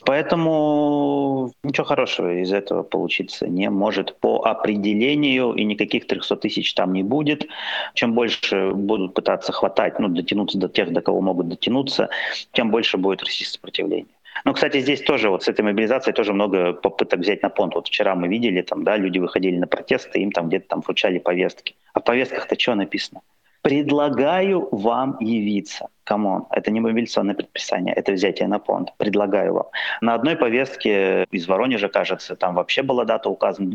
Поэтому 0.06 1.52
ничего 1.64 1.86
хорошего 1.86 2.42
из 2.42 2.54
этого 2.54 2.84
получиться 2.84 3.48
не 3.48 3.70
может 3.70 4.16
по 4.20 4.46
определению, 4.46 5.54
и 5.54 5.66
никаких 5.66 6.08
300 6.08 6.38
тысяч 6.38 6.74
там 6.74 6.94
не 6.94 7.04
будет. 7.04 7.48
Чем 7.94 8.14
больше 8.14 8.72
будут 8.72 9.14
пытаться 9.14 9.52
хватать, 9.52 10.00
ну, 10.00 10.08
дотянуться 10.08 10.58
до 10.58 10.70
тех, 10.70 10.92
до 10.92 11.02
кого 11.02 11.22
могут 11.22 11.50
дотянуться, 11.50 12.10
тем 12.52 12.72
больше 12.72 12.98
будет 12.98 13.24
расти 13.24 13.46
сопротивление. 13.46 14.14
Ну, 14.46 14.54
кстати, 14.54 14.80
здесь 14.80 15.02
тоже 15.02 15.30
вот 15.30 15.44
с 15.44 15.48
этой 15.48 15.62
мобилизацией 15.62 16.14
тоже 16.14 16.34
много 16.34 16.74
попыток 16.74 17.20
взять 17.20 17.44
на 17.44 17.50
понт. 17.50 17.76
Вот 17.76 17.88
вчера 17.88 18.16
мы 18.16 18.28
видели, 18.28 18.62
там, 18.62 18.84
да, 18.84 18.96
люди 18.98 19.20
выходили 19.20 19.58
на 19.58 19.68
протесты, 19.68 20.20
им 20.20 20.32
там 20.32 20.48
где-то 20.48 20.68
там 20.70 20.82
вручали 20.82 21.20
повестки. 21.20 21.76
А 21.94 22.00
в 22.00 22.04
повестках-то 22.04 22.58
что 22.58 22.76
написано? 22.76 23.22
Предлагаю 23.62 24.70
вам 24.72 25.18
явиться. 25.20 25.88
Come 26.06 26.29
on, 26.29 26.46
это 26.52 26.72
не 26.72 26.80
мобилизационное 26.80 27.36
предписание, 27.36 27.94
это 27.94 28.14
взятие 28.14 28.48
на 28.48 28.60
понт. 28.60 28.94
Предлагаю 28.98 29.54
вам. 29.54 29.66
На 30.02 30.14
одной 30.14 30.38
повестке 30.38 31.26
из 31.30 31.48
Воронежа, 31.48 31.90
кажется, 31.90 32.36
там 32.36 32.56
вообще 32.56 32.82
была 32.82 33.04
дата 33.04 33.30
указана 33.30 33.70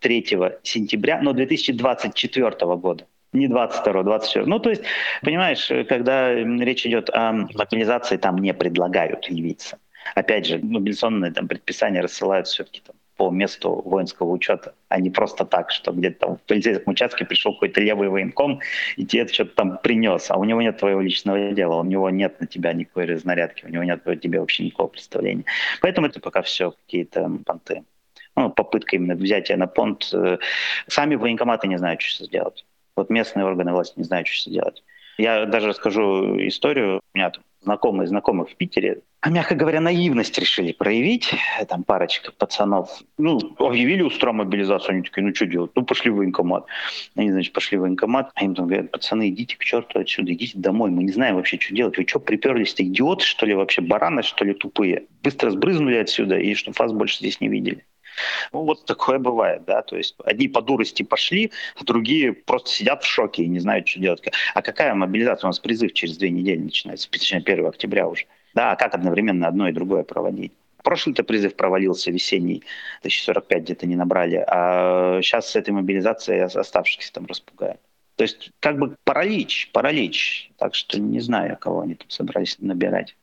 23 0.00 0.58
сентября, 0.62 1.20
но 1.22 1.32
2024 1.32 2.50
года 2.76 3.06
не 3.32 3.48
22 3.48 4.02
24 4.02 4.46
Ну, 4.46 4.58
то 4.58 4.70
есть, 4.70 4.82
понимаешь, 5.22 5.70
когда 5.88 6.34
речь 6.34 6.86
идет 6.86 7.10
о 7.10 7.32
мобилизации, 7.32 8.16
там 8.16 8.38
не 8.38 8.52
предлагают 8.52 9.26
явиться. 9.26 9.78
Опять 10.14 10.46
же, 10.46 10.58
мобилизационные 10.58 11.30
там, 11.30 11.46
предписания 11.46 12.00
рассылают 12.00 12.48
все-таки 12.48 12.80
там, 12.84 12.96
по 13.16 13.30
месту 13.30 13.82
воинского 13.84 14.30
учета, 14.30 14.74
а 14.88 14.98
не 14.98 15.10
просто 15.10 15.44
так, 15.44 15.70
что 15.70 15.92
где-то 15.92 16.26
там 16.26 16.36
в 16.38 16.40
полицейском 16.40 16.92
участке 16.92 17.26
пришел 17.26 17.52
какой-то 17.52 17.80
левый 17.80 18.08
военком, 18.08 18.60
и 18.96 19.04
тебе 19.04 19.28
что-то 19.28 19.54
там 19.54 19.78
принес, 19.82 20.30
а 20.30 20.38
у 20.38 20.44
него 20.44 20.62
нет 20.62 20.78
твоего 20.78 21.02
личного 21.02 21.52
дела, 21.52 21.80
у 21.80 21.84
него 21.84 22.08
нет 22.08 22.40
на 22.40 22.46
тебя 22.46 22.72
никакой 22.72 23.04
разнарядки, 23.04 23.66
у 23.66 23.68
него 23.68 23.84
нет 23.84 24.08
о 24.08 24.16
тебе 24.16 24.40
вообще 24.40 24.64
никакого 24.64 24.88
представления. 24.88 25.44
Поэтому 25.82 26.06
это 26.06 26.18
пока 26.18 26.40
все 26.40 26.70
какие-то 26.70 27.30
понты. 27.44 27.84
Ну, 28.36 28.50
попытка 28.50 28.96
именно 28.96 29.14
взятия 29.14 29.56
на 29.56 29.66
понт. 29.66 30.10
Э, 30.12 30.38
сами 30.86 31.14
военкоматы 31.14 31.68
не 31.68 31.76
знают, 31.76 32.00
что 32.00 32.24
сделать. 32.24 32.64
Вот 32.96 33.10
местные 33.10 33.44
органы 33.44 33.72
власти 33.72 33.94
не 33.98 34.04
знают, 34.04 34.28
что 34.28 34.50
сделать. 34.50 34.82
Я 35.18 35.46
даже 35.46 35.68
расскажу 35.68 36.36
историю. 36.46 37.00
У 37.14 37.18
меня 37.18 37.30
там 37.30 37.44
знакомые 37.62 38.06
знакомых 38.06 38.50
в 38.50 38.56
Питере, 38.56 39.02
мягко 39.28 39.54
говоря, 39.54 39.80
наивность 39.80 40.38
решили 40.38 40.72
проявить, 40.72 41.34
там 41.68 41.84
парочка 41.84 42.32
пацанов, 42.32 43.02
ну, 43.18 43.38
объявили 43.58 44.02
устро 44.02 44.32
мобилизацию, 44.32 44.94
они 44.94 45.02
такие, 45.02 45.26
ну, 45.26 45.34
что 45.34 45.46
делать? 45.46 45.72
Ну, 45.74 45.84
пошли 45.84 46.10
в 46.10 46.16
военкомат. 46.16 46.64
Они, 47.16 47.30
значит, 47.30 47.52
пошли 47.52 47.76
в 47.76 47.82
военкомат, 47.82 48.30
а 48.34 48.44
им 48.44 48.54
там 48.54 48.66
говорят, 48.66 48.90
пацаны, 48.90 49.28
идите 49.28 49.56
к 49.56 49.64
черту 49.64 50.00
отсюда, 50.00 50.32
идите 50.32 50.58
домой, 50.58 50.90
мы 50.90 51.02
не 51.02 51.12
знаем 51.12 51.36
вообще, 51.36 51.58
что 51.60 51.74
делать. 51.74 51.98
Вы 51.98 52.06
что, 52.06 52.18
приперлись-то, 52.18 52.82
идиоты, 52.82 53.24
что 53.24 53.44
ли, 53.44 53.54
вообще, 53.54 53.82
бараны, 53.82 54.22
что 54.22 54.44
ли, 54.44 54.54
тупые? 54.54 55.04
Быстро 55.22 55.50
сбрызнули 55.50 55.96
отсюда, 55.96 56.38
и 56.38 56.54
чтобы 56.54 56.76
вас 56.78 56.92
больше 56.92 57.18
здесь 57.18 57.40
не 57.40 57.48
видели. 57.48 57.84
Ну, 58.52 58.64
вот 58.64 58.84
такое 58.84 59.18
бывает, 59.18 59.64
да, 59.64 59.82
то 59.82 59.96
есть 59.96 60.14
одни 60.24 60.48
по 60.48 60.60
дурости 60.62 61.02
пошли, 61.02 61.52
а 61.76 61.84
другие 61.84 62.32
просто 62.32 62.70
сидят 62.70 63.04
в 63.04 63.06
шоке 63.06 63.44
и 63.44 63.48
не 63.48 63.60
знают, 63.60 63.88
что 63.88 64.00
делать. 64.00 64.22
А 64.54 64.62
какая 64.62 64.94
мобилизация? 64.94 65.48
У 65.48 65.50
нас 65.50 65.58
призыв 65.58 65.92
через 65.92 66.16
две 66.16 66.30
недели 66.30 66.58
начинается, 66.58 67.10
точнее, 67.10 67.38
1 67.38 67.66
октября 67.66 68.08
уже. 68.08 68.26
Да, 68.54 68.72
а 68.72 68.76
как 68.76 68.94
одновременно 68.94 69.46
одно 69.46 69.68
и 69.68 69.72
другое 69.72 70.02
проводить? 70.02 70.52
Прошлый-то 70.82 71.24
призыв 71.24 71.56
провалился 71.56 72.10
весенний, 72.10 72.64
1045 73.00 73.62
где-то 73.62 73.86
не 73.86 73.96
набрали, 73.96 74.42
а 74.46 75.20
сейчас 75.22 75.50
с 75.50 75.56
этой 75.56 75.70
мобилизацией 75.70 76.42
оставшихся 76.42 77.12
там 77.12 77.26
распугают. 77.26 77.80
То 78.16 78.24
есть 78.24 78.50
как 78.60 78.78
бы 78.78 78.96
паралич, 79.04 79.70
паралич. 79.72 80.50
Так 80.58 80.74
что 80.74 81.00
не 81.00 81.20
знаю, 81.20 81.56
кого 81.58 81.80
они 81.80 81.94
тут 81.94 82.12
собрались 82.12 82.56
набирать. 82.58 83.16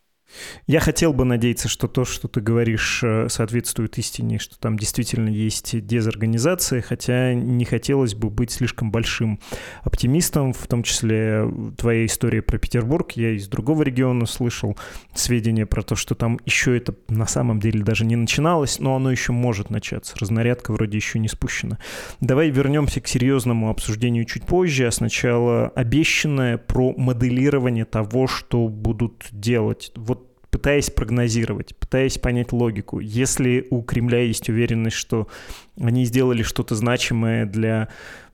Я 0.66 0.80
хотел 0.80 1.14
бы 1.14 1.26
надеяться, 1.26 1.68
что 1.70 1.88
то, 1.88 2.06
что 2.06 2.28
ты 2.28 2.42
говоришь, 2.42 3.02
э, 3.04 3.28
соответствует 3.30 3.98
истине, 3.98 4.40
что 4.40 4.60
там 4.60 4.78
действительно 4.78 5.30
есть 5.30 5.86
дезорганизация, 5.86 6.82
хотя 6.82 7.34
не 7.34 7.66
хотелось 7.66 8.16
бы 8.16 8.30
быть 8.30 8.52
слишком 8.52 8.92
большим 8.92 9.40
оптимистом, 9.84 10.54
в 10.54 10.68
том 10.68 10.84
числе 10.84 11.46
твоя 11.78 12.06
история 12.06 12.42
про 12.42 12.58
Петербург. 12.58 13.12
Я 13.14 13.32
из 13.32 13.48
другого 13.48 13.84
региона 13.84 14.26
слышал 14.26 14.78
сведения 15.14 15.66
про 15.66 15.82
то, 15.82 15.96
что 15.96 16.16
там 16.16 16.40
еще 16.46 16.76
это 16.78 16.96
на 17.08 17.28
самом 17.28 17.60
деле 17.60 17.84
даже 17.84 18.06
не 18.06 18.16
начиналось, 18.16 18.80
но 18.80 18.96
оно 18.96 19.12
еще 19.12 19.32
может 19.32 19.70
начаться. 19.70 20.16
Разнарядка 20.20 20.74
вроде 20.74 20.98
еще 20.98 21.20
не 21.20 21.28
спущена. 21.28 21.78
Давай 22.20 22.50
вернемся 22.50 23.02
к 23.02 23.08
серьезному 23.08 23.70
обсуждению 23.70 24.26
чуть 24.26 24.46
позже, 24.46 24.88
а 24.88 24.92
сначала 24.92 25.70
обещанное 25.70 26.58
про 26.58 26.94
моделирование 26.98 27.86
того, 27.86 28.28
что 28.28 28.68
будут 28.68 29.28
делать. 29.32 29.92
Вот 29.96 30.17
пытаясь 30.58 30.90
прогнозировать, 30.90 31.76
пытаясь 31.76 32.18
понять 32.18 32.52
логику. 32.52 33.00
Если 33.00 33.68
у 33.70 33.84
Кремля 33.84 34.22
есть 34.24 34.50
уверенность, 34.50 34.98
что 34.98 35.28
они 35.80 36.04
сделали 36.04 36.42
что-то 36.42 36.74
значимое 36.74 37.46
для 37.46 37.90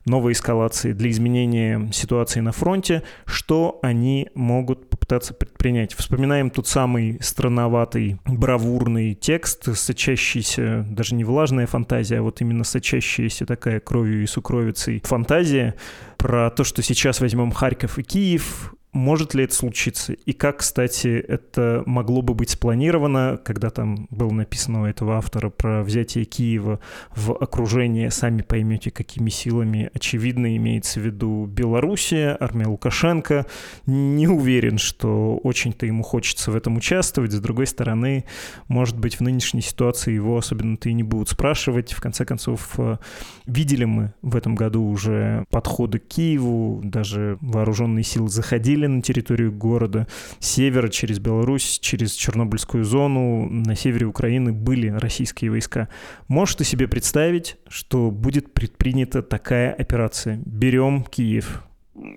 новой 0.06 0.32
эскалации, 0.32 0.92
для 0.92 1.10
изменения 1.10 1.90
ситуации 1.92 2.40
на 2.40 2.52
фронте, 2.52 3.02
что 3.26 3.78
они 3.82 4.30
могут 4.34 4.88
попытаться 4.88 5.34
предпринять. 5.34 5.92
Вспоминаем 5.92 6.48
тот 6.48 6.66
самый 6.66 7.18
странноватый, 7.20 8.18
бравурный 8.24 9.14
текст, 9.14 9.76
сочащийся, 9.76 10.86
даже 10.88 11.14
не 11.14 11.24
влажная 11.24 11.66
фантазия, 11.66 12.20
а 12.20 12.22
вот 12.22 12.40
именно 12.40 12.64
сочащаяся 12.64 13.44
такая 13.44 13.80
кровью 13.80 14.22
и 14.22 14.26
сукровицей 14.26 15.02
фантазия 15.04 15.74
про 16.16 16.50
то, 16.50 16.64
что 16.64 16.80
сейчас 16.80 17.20
возьмем 17.20 17.52
Харьков 17.52 17.98
и 17.98 18.02
Киев, 18.02 18.74
может 18.94 19.34
ли 19.34 19.42
это 19.44 19.54
случиться? 19.54 20.12
И 20.12 20.32
как, 20.32 20.58
кстати, 20.58 21.08
это 21.08 21.82
могло 21.84 22.22
бы 22.22 22.32
быть 22.32 22.50
спланировано, 22.50 23.40
когда 23.44 23.70
там 23.70 24.06
было 24.10 24.30
написано 24.30 24.82
у 24.82 24.86
этого 24.86 25.16
автора 25.16 25.50
про 25.50 25.82
взятие 25.82 26.24
Киева 26.24 26.78
в 27.14 27.32
окружение, 27.32 28.12
сами 28.12 28.42
поймете, 28.42 28.92
какими 28.92 29.30
силами. 29.30 29.90
Очевидно, 29.92 30.56
имеется 30.56 31.00
в 31.00 31.02
виду 31.02 31.46
Белоруссия, 31.46 32.36
армия 32.38 32.66
Лукашенко. 32.66 33.46
Не 33.86 34.28
уверен, 34.28 34.78
что 34.78 35.38
очень-то 35.38 35.86
ему 35.86 36.04
хочется 36.04 36.52
в 36.52 36.56
этом 36.56 36.76
участвовать. 36.76 37.32
С 37.32 37.40
другой 37.40 37.66
стороны, 37.66 38.24
может 38.68 38.96
быть, 38.96 39.16
в 39.16 39.20
нынешней 39.22 39.62
ситуации 39.62 40.14
его 40.14 40.38
особенно-то 40.38 40.88
и 40.88 40.92
не 40.92 41.02
будут 41.02 41.30
спрашивать. 41.30 41.92
В 41.92 42.00
конце 42.00 42.24
концов, 42.24 42.74
э, 42.78 42.98
видели 43.46 43.84
мы 43.84 44.14
в 44.22 44.36
этом 44.36 44.54
году 44.54 44.84
уже 44.84 45.46
подходы 45.50 45.98
к 45.98 46.06
Киеву, 46.06 46.80
даже 46.84 47.38
вооруженные 47.40 48.04
силы 48.04 48.28
заходили 48.28 48.83
заходили 48.84 48.86
на 48.86 49.02
территорию 49.02 49.52
города. 49.52 50.06
С 50.38 50.54
севера 50.54 50.88
через 50.88 51.18
Беларусь, 51.18 51.78
через 51.80 52.12
Чернобыльскую 52.14 52.84
зону, 52.84 53.48
на 53.50 53.74
севере 53.74 54.06
Украины 54.06 54.52
были 54.52 54.88
российские 54.88 55.50
войска. 55.50 55.88
Можешь 56.28 56.56
ты 56.56 56.64
себе 56.64 56.86
представить, 56.88 57.56
что 57.68 58.10
будет 58.10 58.52
предпринята 58.52 59.22
такая 59.22 59.72
операция? 59.72 60.38
Берем 60.46 61.04
Киев. 61.04 61.62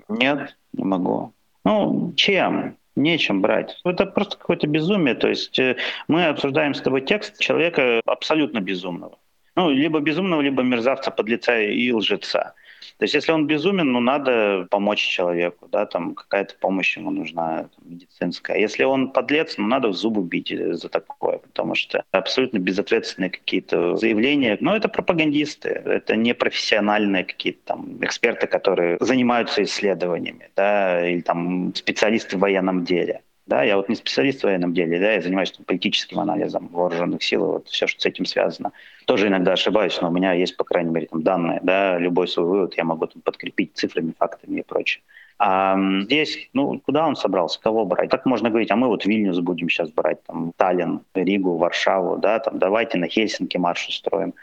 Нет, 0.10 0.58
не 0.74 0.84
могу. 0.84 1.34
Ну, 1.66 2.14
чем? 2.16 2.76
Нечем 2.96 3.42
брать. 3.42 3.80
Это 3.86 4.06
просто 4.06 4.38
какое-то 4.38 4.68
безумие. 4.68 5.14
То 5.14 5.28
есть 5.28 5.60
э, 5.60 5.76
мы 6.08 6.26
обсуждаем 6.26 6.74
с 6.74 6.82
тобой 6.82 7.02
текст 7.02 7.40
человека 7.40 8.02
абсолютно 8.06 8.60
безумного. 8.60 9.18
Ну, 9.56 9.70
либо 9.70 10.00
безумного, 10.00 10.42
либо 10.42 10.64
мерзавца, 10.64 11.12
подлеца 11.12 11.60
и 11.60 11.92
лжеца. 11.92 12.54
То 12.98 13.04
есть 13.04 13.14
если 13.14 13.32
он 13.32 13.48
безумен, 13.48 13.92
ну 13.92 14.00
надо 14.00 14.68
помочь 14.70 15.00
человеку, 15.00 15.68
да, 15.72 15.86
там 15.86 16.16
какая-то 16.16 16.56
помощь 16.60 16.98
ему 16.98 17.12
нужна 17.12 17.70
там, 17.76 17.92
медицинская. 17.92 18.58
Если 18.58 18.84
он 18.84 19.12
подлец, 19.12 19.56
ну 19.58 19.68
надо 19.68 19.90
в 19.90 19.94
зубы 19.94 20.24
бить 20.24 20.52
за 20.52 20.90
такое, 20.90 21.38
потому 21.38 21.76
что 21.76 22.04
абсолютно 22.12 22.58
безответственные 22.58 23.30
какие-то 23.30 23.96
заявления. 23.96 24.58
Но 24.62 24.76
это 24.76 24.90
пропагандисты, 24.90 25.70
это 25.70 26.16
не 26.16 26.34
профессиональные 26.34 27.24
какие-то 27.24 27.60
там 27.66 27.98
эксперты, 28.04 28.48
которые 28.48 28.98
занимаются 29.00 29.64
исследованиями, 29.64 30.50
да, 30.56 31.08
или 31.08 31.22
там 31.22 31.74
специалисты 31.76 32.38
в 32.38 32.40
военном 32.40 32.84
деле. 32.84 33.22
Да, 33.48 33.64
я 33.64 33.78
вот 33.78 33.88
не 33.88 33.96
специалист 33.96 34.42
в 34.42 34.44
военном 34.44 34.74
деле, 34.74 35.00
да, 35.00 35.14
я 35.14 35.22
занимаюсь 35.22 35.52
там, 35.52 35.66
политическим 35.66 36.20
анализом 36.20 36.68
вооруженных 36.68 37.24
сил, 37.24 37.46
вот 37.46 37.68
все, 37.70 37.88
что 37.88 38.02
с 38.02 38.06
этим 38.06 38.26
связано. 38.26 38.74
Тоже 39.06 39.28
иногда 39.28 39.54
ошибаюсь, 39.54 39.98
но 40.02 40.10
у 40.10 40.12
меня 40.12 40.34
есть, 40.34 40.58
по 40.58 40.66
крайней 40.66 40.92
мере, 40.92 41.08
там 41.08 41.24
данные, 41.24 41.62
да, 41.64 41.98
любой 41.98 42.28
свой 42.28 42.46
вывод 42.46 42.78
я 42.78 42.84
могу 42.84 43.08
там 43.08 43.22
подкрепить 43.22 43.72
цифрами, 43.74 44.14
фактами 44.18 44.60
и 44.60 44.64
прочее. 44.64 45.02
А 45.40 45.78
здесь, 46.02 46.50
ну, 46.54 46.82
куда 46.84 47.08
он 47.08 47.16
собрался, 47.16 47.62
кого 47.62 47.86
брать? 47.86 48.10
Так 48.10 48.26
можно 48.26 48.50
говорить, 48.50 48.72
а 48.72 48.76
мы 48.76 48.88
вот 48.88 49.06
Вильнюс 49.06 49.40
будем 49.40 49.70
сейчас 49.70 49.92
брать, 49.92 50.22
там, 50.24 50.52
Таллин, 50.58 51.02
Ригу, 51.14 51.58
Варшаву, 51.58 52.18
да, 52.18 52.40
там, 52.40 52.60
давайте 52.60 52.98
на 52.98 53.08
Хельсинки 53.08 53.56
марш 53.56 53.88
устроим. 53.88 54.34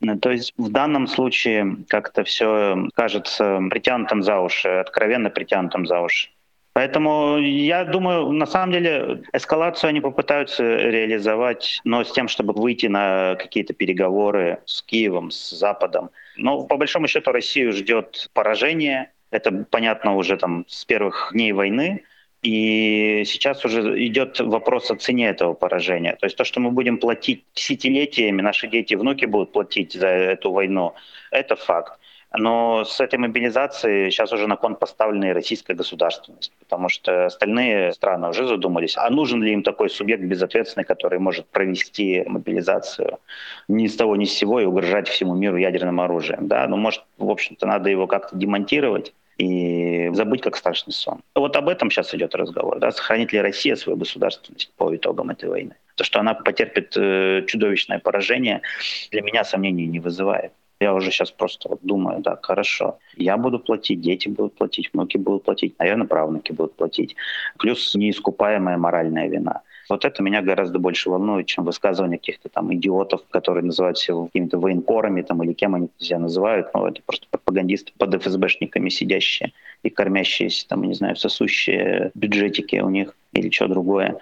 Ну, 0.00 0.18
то 0.18 0.30
есть 0.30 0.52
в 0.58 0.70
данном 0.70 1.06
случае 1.06 1.76
как-то 1.88 2.24
все 2.24 2.88
кажется 2.94 3.60
притянутым 3.70 4.22
за 4.22 4.40
уши, 4.40 4.68
откровенно 4.68 5.30
притянутым 5.30 5.86
за 5.86 6.00
уши. 6.00 6.28
Поэтому 6.72 7.38
я 7.38 7.84
думаю, 7.84 8.30
на 8.32 8.46
самом 8.46 8.72
деле 8.72 9.22
эскалацию 9.32 9.88
они 9.88 10.00
попытаются 10.00 10.62
реализовать, 10.62 11.80
но 11.84 12.04
с 12.04 12.12
тем, 12.12 12.28
чтобы 12.28 12.52
выйти 12.52 12.86
на 12.86 13.34
какие-то 13.34 13.74
переговоры 13.74 14.60
с 14.66 14.82
Киевом, 14.82 15.30
с 15.30 15.50
Западом. 15.50 16.10
Но 16.36 16.62
по 16.62 16.76
большому 16.76 17.08
счету 17.08 17.32
Россию 17.32 17.72
ждет 17.72 18.30
поражение. 18.34 19.10
Это 19.32 19.50
понятно 19.70 20.14
уже 20.14 20.36
там 20.36 20.64
с 20.68 20.84
первых 20.84 21.30
дней 21.32 21.52
войны. 21.52 22.04
И 22.42 23.24
сейчас 23.26 23.64
уже 23.64 24.02
идет 24.06 24.40
вопрос 24.40 24.90
о 24.90 24.96
цене 24.96 25.28
этого 25.28 25.52
поражения. 25.52 26.16
То 26.16 26.24
есть 26.24 26.36
то, 26.36 26.44
что 26.44 26.60
мы 26.60 26.70
будем 26.70 26.96
платить 26.96 27.44
десятилетиями, 27.54 28.40
наши 28.40 28.66
дети 28.66 28.94
и 28.94 28.96
внуки 28.96 29.26
будут 29.26 29.52
платить 29.52 29.92
за 29.92 30.08
эту 30.08 30.50
войну, 30.50 30.94
это 31.30 31.56
факт. 31.56 31.99
Но 32.36 32.84
с 32.84 33.00
этой 33.00 33.18
мобилизацией 33.18 34.10
сейчас 34.10 34.32
уже 34.32 34.46
на 34.46 34.56
кон 34.56 34.76
поставлена 34.76 35.30
и 35.30 35.32
российская 35.32 35.74
государственность, 35.74 36.52
потому 36.60 36.88
что 36.88 37.26
остальные 37.26 37.92
страны 37.92 38.28
уже 38.28 38.46
задумались, 38.46 38.96
а 38.96 39.10
нужен 39.10 39.42
ли 39.42 39.52
им 39.52 39.62
такой 39.62 39.90
субъект 39.90 40.22
безответственный, 40.22 40.84
который 40.84 41.18
может 41.18 41.46
провести 41.46 42.22
мобилизацию 42.26 43.18
ни 43.66 43.88
с 43.88 43.96
того 43.96 44.14
ни 44.14 44.26
с 44.26 44.32
сего 44.32 44.60
и 44.60 44.64
угрожать 44.64 45.08
всему 45.08 45.34
миру 45.34 45.56
ядерным 45.56 46.00
оружием. 46.00 46.46
Да? 46.46 46.66
Ну, 46.68 46.76
может, 46.76 47.04
в 47.18 47.28
общем-то, 47.28 47.66
надо 47.66 47.90
его 47.90 48.06
как-то 48.06 48.36
демонтировать 48.36 49.12
и 49.38 50.10
забыть 50.12 50.42
как 50.42 50.56
страшный 50.56 50.92
сон. 50.92 51.22
Вот 51.34 51.56
об 51.56 51.68
этом 51.68 51.90
сейчас 51.90 52.14
идет 52.14 52.34
разговор. 52.34 52.78
Да? 52.78 52.92
Сохранит 52.92 53.32
ли 53.32 53.40
Россия 53.40 53.74
свою 53.74 53.96
государственность 53.96 54.72
по 54.76 54.94
итогам 54.94 55.30
этой 55.30 55.48
войны? 55.48 55.74
То, 55.96 56.04
что 56.04 56.20
она 56.20 56.34
потерпит 56.34 56.96
э, 56.96 57.44
чудовищное 57.46 57.98
поражение, 57.98 58.62
для 59.10 59.22
меня 59.22 59.44
сомнений 59.44 59.86
не 59.86 59.98
вызывает. 59.98 60.52
Я 60.80 60.94
уже 60.94 61.10
сейчас 61.10 61.30
просто 61.30 61.68
вот 61.68 61.80
думаю, 61.82 62.20
да, 62.22 62.38
хорошо, 62.42 62.98
я 63.14 63.36
буду 63.36 63.58
платить, 63.58 64.00
дети 64.00 64.28
будут 64.28 64.54
платить, 64.54 64.90
внуки 64.94 65.18
будут 65.18 65.44
платить, 65.44 65.78
наверное, 65.78 66.06
правнуки 66.06 66.52
будут 66.52 66.74
платить. 66.74 67.16
Плюс 67.58 67.94
неискупаемая 67.94 68.78
моральная 68.78 69.28
вина. 69.28 69.60
Вот 69.90 70.04
это 70.04 70.22
меня 70.22 70.40
гораздо 70.40 70.78
больше 70.78 71.10
волнует, 71.10 71.46
чем 71.46 71.64
высказывания 71.64 72.16
каких-то 72.16 72.48
там 72.48 72.72
идиотов, 72.72 73.22
которые 73.28 73.64
называют 73.64 73.98
себя 73.98 74.24
какими-то 74.24 74.58
военкорами 74.58 75.20
там, 75.20 75.42
или 75.42 75.52
кем 75.52 75.74
они 75.74 75.88
себя 75.98 76.18
называют. 76.18 76.68
Ну, 76.72 76.86
это 76.86 77.02
просто 77.04 77.26
пропагандисты 77.28 77.92
под 77.98 78.14
ФСБшниками 78.14 78.88
сидящие 78.88 79.52
и 79.82 79.90
кормящиеся, 79.90 80.66
там, 80.68 80.84
не 80.84 80.94
знаю, 80.94 81.16
сосущие 81.16 82.10
бюджетики 82.14 82.76
у 82.76 82.88
них 82.88 83.14
или 83.32 83.50
что 83.50 83.68
другое. 83.68 84.16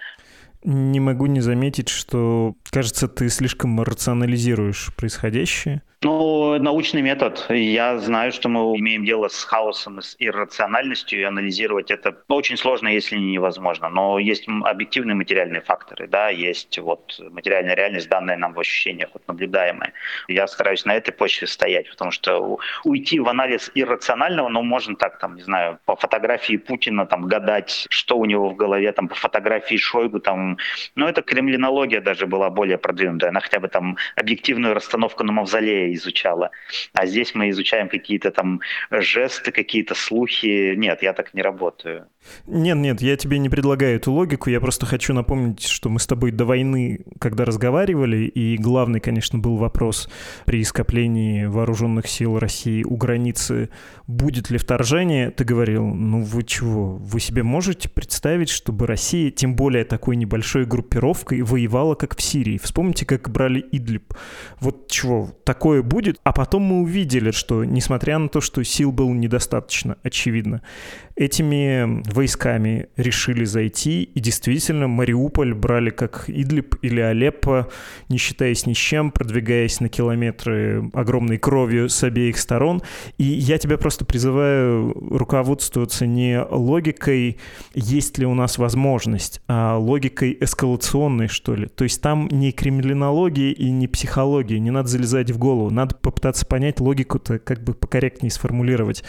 Не 0.63 0.99
могу 0.99 1.27
не 1.27 1.39
заметить, 1.39 1.87
что, 1.87 2.55
кажется, 2.69 3.07
ты 3.07 3.29
слишком 3.29 3.81
рационализируешь 3.81 4.93
происходящее. 4.97 5.83
Ну, 6.01 6.57
научный 6.59 7.01
метод. 7.01 7.45
Я 7.49 7.97
знаю, 7.97 8.31
что 8.31 8.47
мы 8.47 8.77
имеем 8.77 9.03
дело 9.03 9.27
с 9.27 9.43
хаосом, 9.43 10.01
с 10.01 10.15
иррациональностью, 10.17 11.19
и 11.19 11.23
анализировать 11.23 11.91
это 11.91 12.15
очень 12.29 12.55
сложно, 12.55 12.87
если 12.87 13.17
не 13.17 13.33
невозможно. 13.33 13.89
Но 13.89 14.17
есть 14.17 14.47
объективные 14.47 15.15
материальные 15.15 15.59
факторы, 15.59 16.07
да, 16.07 16.29
есть 16.29 16.79
вот 16.79 17.19
материальная 17.31 17.75
реальность, 17.75 18.07
данная 18.07 18.37
нам 18.37 18.53
в 18.53 18.59
ощущениях, 18.61 19.09
вот 19.13 19.27
наблюдаемая. 19.27 19.91
Я 20.29 20.47
стараюсь 20.47 20.85
на 20.85 20.95
этой 20.95 21.11
почве 21.11 21.47
стоять, 21.47 21.89
потому 21.89 22.11
что 22.11 22.59
уйти 22.85 23.19
в 23.19 23.27
анализ 23.27 23.69
иррационального, 23.75 24.47
ну, 24.47 24.63
можно 24.63 24.95
так, 24.95 25.19
там, 25.19 25.35
не 25.35 25.41
знаю, 25.41 25.79
по 25.83 25.97
фотографии 25.97 26.55
Путина 26.55 27.07
там 27.07 27.23
гадать, 27.27 27.87
что 27.89 28.17
у 28.17 28.23
него 28.23 28.49
в 28.49 28.55
голове, 28.55 28.89
там, 28.93 29.09
по 29.09 29.15
фотографии 29.15 29.75
Шойгу, 29.75 30.21
там, 30.21 30.57
ну, 30.95 31.07
это 31.07 31.21
кремлинология 31.23 31.99
даже 31.99 32.25
была 32.25 32.49
более 32.49 32.77
продвинутая, 32.77 33.31
она 33.31 33.41
хотя 33.41 33.59
бы 33.59 33.67
там 33.67 33.97
объективную 34.15 34.73
расстановку 34.73 35.25
на 35.25 35.33
мавзолее 35.33 35.88
изучала. 35.93 36.51
А 36.93 37.05
здесь 37.05 37.35
мы 37.35 37.49
изучаем 37.49 37.89
какие-то 37.89 38.31
там 38.31 38.61
жесты, 38.91 39.51
какие-то 39.51 39.95
слухи. 39.95 40.75
Нет, 40.75 41.01
я 41.03 41.13
так 41.13 41.33
не 41.33 41.41
работаю. 41.41 42.07
Нет, 42.47 42.77
нет, 42.77 43.01
я 43.01 43.15
тебе 43.15 43.39
не 43.39 43.49
предлагаю 43.49 43.95
эту 43.95 44.11
логику, 44.11 44.49
я 44.49 44.59
просто 44.59 44.85
хочу 44.85 45.13
напомнить, 45.13 45.63
что 45.63 45.89
мы 45.89 45.99
с 45.99 46.07
тобой 46.07 46.31
до 46.31 46.45
войны, 46.45 47.01
когда 47.19 47.45
разговаривали, 47.45 48.25
и 48.25 48.57
главный, 48.57 48.99
конечно, 48.99 49.39
был 49.39 49.57
вопрос 49.57 50.09
при 50.45 50.63
скоплении 50.63 51.45
вооруженных 51.45 52.07
сил 52.07 52.39
России 52.39 52.83
у 52.83 52.95
границы, 52.97 53.69
будет 54.07 54.49
ли 54.49 54.57
вторжение, 54.57 55.29
ты 55.31 55.43
говорил, 55.43 55.85
ну 55.85 56.21
вы 56.21 56.43
чего, 56.43 56.97
вы 56.97 57.19
себе 57.19 57.43
можете 57.43 57.89
представить, 57.89 58.49
чтобы 58.49 58.87
Россия, 58.87 59.31
тем 59.31 59.55
более 59.55 59.85
такой 59.85 60.15
небольшой 60.15 60.65
группировкой, 60.65 61.41
воевала 61.41 61.95
как 61.95 62.15
в 62.15 62.21
Сирии? 62.21 62.57
Вспомните, 62.57 63.05
как 63.05 63.29
брали 63.29 63.65
Идлиб. 63.71 64.13
Вот 64.59 64.87
чего, 64.89 65.31
такое 65.43 65.83
будет? 65.83 66.19
А 66.23 66.33
потом 66.33 66.63
мы 66.63 66.81
увидели, 66.81 67.31
что, 67.31 67.63
несмотря 67.63 68.17
на 68.17 68.29
то, 68.29 68.41
что 68.41 68.63
сил 68.63 68.91
было 68.91 69.09
недостаточно, 69.09 69.97
очевидно, 70.03 70.61
этими 71.19 72.01
войсками 72.13 72.87
решили 72.95 73.43
зайти, 73.43 74.03
и 74.03 74.19
действительно 74.21 74.87
Мариуполь 74.87 75.53
брали 75.53 75.89
как 75.89 76.25
Идлиб 76.29 76.75
или 76.81 77.01
Алеппо, 77.01 77.67
не 78.07 78.17
считаясь 78.17 78.65
ни 78.65 78.73
с 78.73 78.77
чем, 78.77 79.11
продвигаясь 79.11 79.81
на 79.81 79.89
километры 79.89 80.89
огромной 80.93 81.37
кровью 81.37 81.89
с 81.89 82.01
обеих 82.03 82.37
сторон. 82.37 82.81
И 83.17 83.25
я 83.25 83.57
тебя 83.57 83.77
просто 83.77 84.05
призываю 84.05 84.93
руководствоваться 84.93 86.05
не 86.05 86.41
логикой, 86.41 87.37
есть 87.75 88.17
ли 88.17 88.25
у 88.25 88.33
нас 88.33 88.57
возможность, 88.57 89.41
а 89.47 89.77
логикой 89.77 90.37
эскалационной, 90.39 91.27
что 91.27 91.53
ли. 91.53 91.67
То 91.67 91.83
есть 91.83 92.01
там 92.01 92.29
не 92.31 92.53
криминология 92.53 93.51
и 93.51 93.69
не 93.71 93.89
психология, 93.89 94.57
не 94.57 94.71
надо 94.71 94.87
залезать 94.87 95.31
в 95.31 95.37
голову, 95.37 95.69
надо 95.69 95.95
попытаться 95.95 96.45
понять 96.45 96.79
логику-то 96.79 97.39
как 97.39 97.61
бы 97.61 97.73
покорректнее 97.73 98.31
сформулировать 98.31 99.03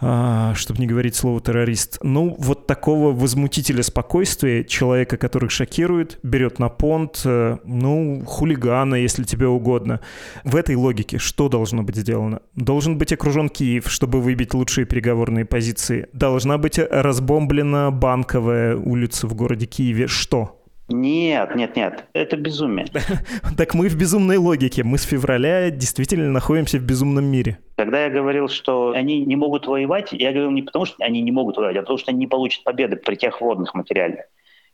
а, 0.00 0.54
чтобы 0.54 0.80
не 0.80 0.86
говорить 0.86 1.16
слово 1.16 1.40
террорист. 1.40 1.98
Ну, 2.02 2.36
вот 2.38 2.66
такого 2.66 3.12
возмутителя 3.12 3.82
спокойствия, 3.82 4.64
человека, 4.64 5.16
который 5.16 5.48
шокирует, 5.48 6.18
берет 6.22 6.58
на 6.58 6.68
понт, 6.68 7.22
э, 7.24 7.56
ну, 7.64 8.22
хулигана, 8.26 8.94
если 8.94 9.24
тебе 9.24 9.46
угодно. 9.48 10.00
В 10.44 10.56
этой 10.56 10.76
логике 10.76 11.18
что 11.18 11.48
должно 11.48 11.82
быть 11.82 11.96
сделано? 11.96 12.40
Должен 12.54 12.98
быть 12.98 13.12
окружен 13.12 13.48
Киев, 13.48 13.90
чтобы 13.90 14.20
выбить 14.20 14.54
лучшие 14.54 14.84
переговорные 14.84 15.44
позиции. 15.44 16.08
Должна 16.12 16.58
быть 16.58 16.78
разбомблена 16.78 17.90
банковая 17.90 18.76
улица 18.76 19.26
в 19.26 19.34
городе 19.34 19.66
Киеве. 19.66 20.06
Что? 20.06 20.57
Нет, 20.88 21.54
нет, 21.54 21.76
нет, 21.76 22.04
это 22.14 22.36
безумие. 22.36 22.86
Так 23.56 23.74
мы 23.74 23.88
в 23.88 23.96
безумной 23.96 24.38
логике. 24.38 24.84
Мы 24.84 24.96
с 24.96 25.02
февраля 25.02 25.70
действительно 25.70 26.30
находимся 26.30 26.78
в 26.78 26.82
безумном 26.82 27.26
мире. 27.26 27.58
Когда 27.76 28.04
я 28.04 28.10
говорил, 28.10 28.48
что 28.48 28.92
они 28.92 29.24
не 29.24 29.36
могут 29.36 29.66
воевать, 29.66 30.12
я 30.12 30.30
говорил 30.30 30.50
не 30.50 30.62
потому, 30.62 30.86
что 30.86 31.04
они 31.04 31.20
не 31.20 31.30
могут 31.30 31.56
воевать, 31.56 31.76
а 31.76 31.80
потому, 31.80 31.98
что 31.98 32.10
они 32.10 32.20
не 32.20 32.26
получат 32.26 32.64
победы 32.64 32.96
при 32.96 33.16
тех 33.16 33.40
водных 33.40 33.74
материальных. 33.74 34.24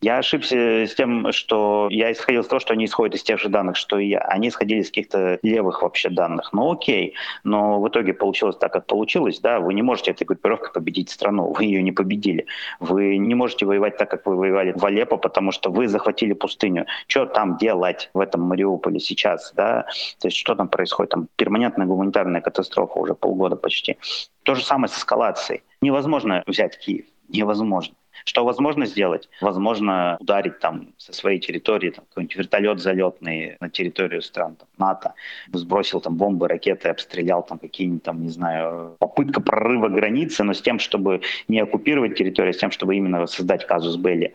Я 0.05 0.19
ошибся 0.19 0.55
с 0.85 0.95
тем, 0.95 1.33
что 1.33 1.89
я 1.91 2.13
исходил 2.13 2.43
из 2.43 2.47
того, 2.47 2.61
что 2.61 2.75
они 2.75 2.85
исходят 2.85 3.15
из 3.15 3.23
тех 3.23 3.41
же 3.41 3.49
данных, 3.49 3.77
что 3.77 3.99
и 3.99 4.09
я. 4.09 4.19
Они 4.19 4.49
исходили 4.49 4.81
из 4.81 4.89
каких-то 4.89 5.39
левых 5.41 5.81
вообще 5.81 6.11
данных. 6.11 6.53
Ну 6.53 6.73
окей, 6.73 7.15
но 7.43 7.81
в 7.81 7.89
итоге 7.89 8.13
получилось 8.13 8.59
так, 8.59 8.71
как 8.71 8.85
получилось. 8.85 9.41
Да, 9.41 9.61
вы 9.61 9.73
не 9.73 9.81
можете 9.81 10.11
этой 10.11 10.25
группировкой 10.25 10.75
победить 10.75 11.09
страну, 11.09 11.55
вы 11.55 11.65
ее 11.65 11.83
не 11.83 11.91
победили. 11.91 12.45
Вы 12.81 13.17
не 13.17 13.35
можете 13.35 13.65
воевать 13.65 13.97
так, 13.97 14.11
как 14.11 14.27
вы 14.27 14.37
воевали 14.37 14.75
в 14.77 14.85
Алеппо, 14.85 15.17
потому 15.17 15.53
что 15.53 15.71
вы 15.71 15.89
захватили 15.89 16.35
пустыню. 16.35 16.85
Что 17.07 17.25
там 17.25 17.57
делать 17.57 18.11
в 18.13 18.21
этом 18.21 18.43
Мариуполе 18.43 19.01
сейчас? 19.01 19.55
Да? 19.57 19.87
То 20.21 20.29
есть 20.29 20.37
что 20.37 20.55
там 20.55 20.69
происходит? 20.69 21.13
Там 21.13 21.29
перманентная 21.37 21.87
гуманитарная 21.87 22.43
катастрофа 22.43 22.99
уже 22.99 23.15
полгода 23.15 23.57
почти. 23.57 23.97
То 24.43 24.55
же 24.55 24.63
самое 24.63 24.89
с 24.91 24.99
эскалацией. 24.99 25.63
Невозможно 25.81 26.43
взять 26.47 26.79
Киев. 26.79 27.07
Невозможно. 27.31 27.95
Что 28.25 28.45
возможно 28.45 28.87
сделать? 28.87 29.29
Возможно 29.41 30.17
ударить 30.19 30.59
там 30.59 30.89
со 30.97 31.13
своей 31.13 31.39
территории 31.39 31.91
там, 31.91 32.05
какой-нибудь 32.09 32.37
вертолет 32.37 32.81
залетный 32.81 33.57
на 33.61 33.69
территорию 33.69 34.23
стран 34.23 34.57
там, 34.57 34.69
НАТО, 34.79 35.15
сбросил 35.53 36.01
там 36.01 36.17
бомбы, 36.17 36.49
ракеты, 36.49 36.89
обстрелял 36.89 37.43
там 37.43 37.59
какие-нибудь 37.59 38.03
там, 38.03 38.23
не 38.23 38.31
знаю, 38.31 38.97
попытка 38.99 39.43
прорыва 39.43 39.89
границы, 39.89 40.43
но 40.43 40.55
с 40.55 40.63
тем, 40.63 40.79
чтобы 40.79 41.21
не 41.49 41.61
оккупировать 41.61 42.17
территорию, 42.17 42.51
а 42.51 42.55
с 42.55 42.59
тем, 42.59 42.71
чтобы 42.71 42.97
именно 42.97 43.27
создать 43.27 43.67
казус 43.67 43.97
Белли. 43.97 44.33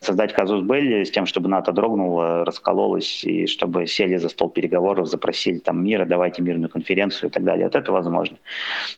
Создать 0.00 0.32
казус 0.32 0.62
Белли 0.62 1.02
с 1.02 1.10
тем, 1.10 1.26
чтобы 1.26 1.48
НАТО 1.48 1.72
дрогнуло, 1.72 2.44
раскололось, 2.44 3.24
и 3.24 3.46
чтобы 3.46 3.88
сели 3.88 4.16
за 4.18 4.28
стол 4.28 4.50
переговоров, 4.50 5.08
запросили 5.08 5.58
там 5.58 5.84
мира, 5.84 6.04
давайте 6.04 6.42
мирную 6.42 6.70
конференцию 6.70 7.28
и 7.28 7.32
так 7.32 7.42
далее. 7.42 7.66
Вот 7.66 7.74
это 7.74 7.90
возможно. 7.90 8.36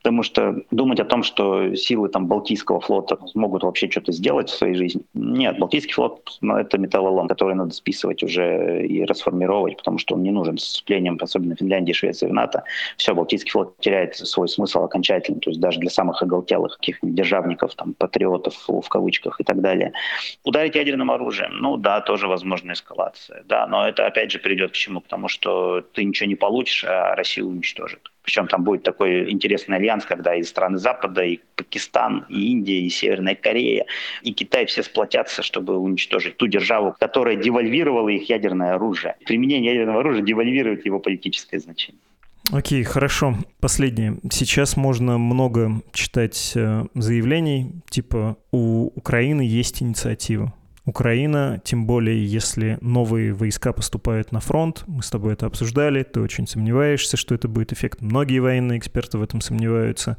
Потому 0.02 0.22
что 0.22 0.62
думать 0.70 1.00
о 1.00 1.04
том, 1.06 1.22
что 1.22 1.74
силы 1.74 2.10
там 2.10 2.26
Балтийского 2.26 2.80
флота 2.80 3.18
смогут 3.26 3.62
вообще 3.62 3.90
что-то 3.90 4.12
сделать, 4.12 4.33
делать 4.34 4.50
в 4.50 4.54
своей 4.54 4.74
жизни. 4.74 5.02
Нет, 5.14 5.58
Балтийский 5.58 5.92
флот 5.92 6.38
ну, 6.40 6.56
это 6.56 6.78
металлолом, 6.78 7.28
который 7.28 7.54
надо 7.54 7.72
списывать 7.72 8.22
уже 8.22 8.84
и 8.86 9.04
расформировать, 9.04 9.76
потому 9.76 9.98
что 9.98 10.14
он 10.14 10.22
не 10.22 10.30
нужен 10.30 10.58
с 10.58 10.64
вступлением, 10.64 11.18
особенно 11.20 11.54
Финляндии, 11.56 11.92
Швеции 11.92 12.26
в 12.26 12.32
НАТО. 12.32 12.64
Все, 12.96 13.14
Балтийский 13.14 13.50
флот 13.50 13.76
теряет 13.78 14.16
свой 14.16 14.48
смысл 14.48 14.84
окончательно, 14.84 15.40
то 15.40 15.50
есть 15.50 15.60
даже 15.60 15.78
для 15.78 15.90
самых 15.90 16.22
оголтелых 16.22 16.76
каких-нибудь 16.78 17.16
державников, 17.16 17.74
там, 17.74 17.94
патриотов 17.94 18.54
в 18.68 18.88
кавычках 18.88 19.40
и 19.40 19.44
так 19.44 19.60
далее. 19.60 19.92
Ударить 20.44 20.74
ядерным 20.74 21.10
оружием, 21.10 21.52
ну 21.60 21.76
да, 21.76 22.00
тоже 22.00 22.26
возможна 22.26 22.72
эскалация, 22.72 23.44
да, 23.44 23.66
но 23.66 23.86
это 23.86 24.06
опять 24.06 24.32
же 24.32 24.38
придет 24.38 24.72
к 24.72 24.74
чему? 24.74 25.00
К 25.00 25.06
тому, 25.06 25.28
что 25.28 25.80
ты 25.80 26.04
ничего 26.04 26.28
не 26.28 26.34
получишь, 26.34 26.84
а 26.84 27.14
Россию 27.14 27.48
уничтожит. 27.48 28.10
Причем 28.24 28.48
там 28.48 28.64
будет 28.64 28.82
такой 28.82 29.30
интересный 29.30 29.76
альянс, 29.76 30.04
когда 30.06 30.34
и 30.34 30.42
страны 30.42 30.78
Запада, 30.78 31.22
и 31.22 31.40
Пакистан, 31.56 32.24
и 32.30 32.52
Индия, 32.52 32.80
и 32.80 32.88
Северная 32.88 33.34
Корея, 33.34 33.84
и 34.22 34.32
Китай 34.32 34.64
все 34.64 34.82
сплотятся, 34.82 35.42
чтобы 35.42 35.76
уничтожить 35.76 36.38
ту 36.38 36.46
державу, 36.46 36.96
которая 36.98 37.36
девальвировала 37.36 38.08
их 38.08 38.28
ядерное 38.30 38.74
оружие. 38.74 39.16
Применение 39.26 39.74
ядерного 39.74 40.00
оружия 40.00 40.22
девальвирует 40.22 40.86
его 40.86 41.00
политическое 41.00 41.58
значение. 41.58 42.00
Окей, 42.50 42.82
хорошо. 42.82 43.36
Последнее. 43.60 44.18
Сейчас 44.30 44.76
можно 44.76 45.18
много 45.18 45.82
читать 45.92 46.52
э, 46.54 46.84
заявлений, 46.94 47.72
типа 47.88 48.36
у 48.52 48.90
Украины 48.94 49.42
есть 49.42 49.82
инициатива. 49.82 50.52
Украина, 50.86 51.62
тем 51.64 51.86
более 51.86 52.24
если 52.24 52.76
новые 52.82 53.32
войска 53.32 53.72
поступают 53.72 54.32
на 54.32 54.40
фронт, 54.40 54.84
мы 54.86 55.02
с 55.02 55.10
тобой 55.10 55.32
это 55.32 55.46
обсуждали, 55.46 56.02
ты 56.02 56.20
очень 56.20 56.46
сомневаешься, 56.46 57.16
что 57.16 57.34
это 57.34 57.48
будет 57.48 57.72
эффект. 57.72 58.02
Многие 58.02 58.40
военные 58.40 58.78
эксперты 58.78 59.16
в 59.16 59.22
этом 59.22 59.40
сомневаются. 59.40 60.18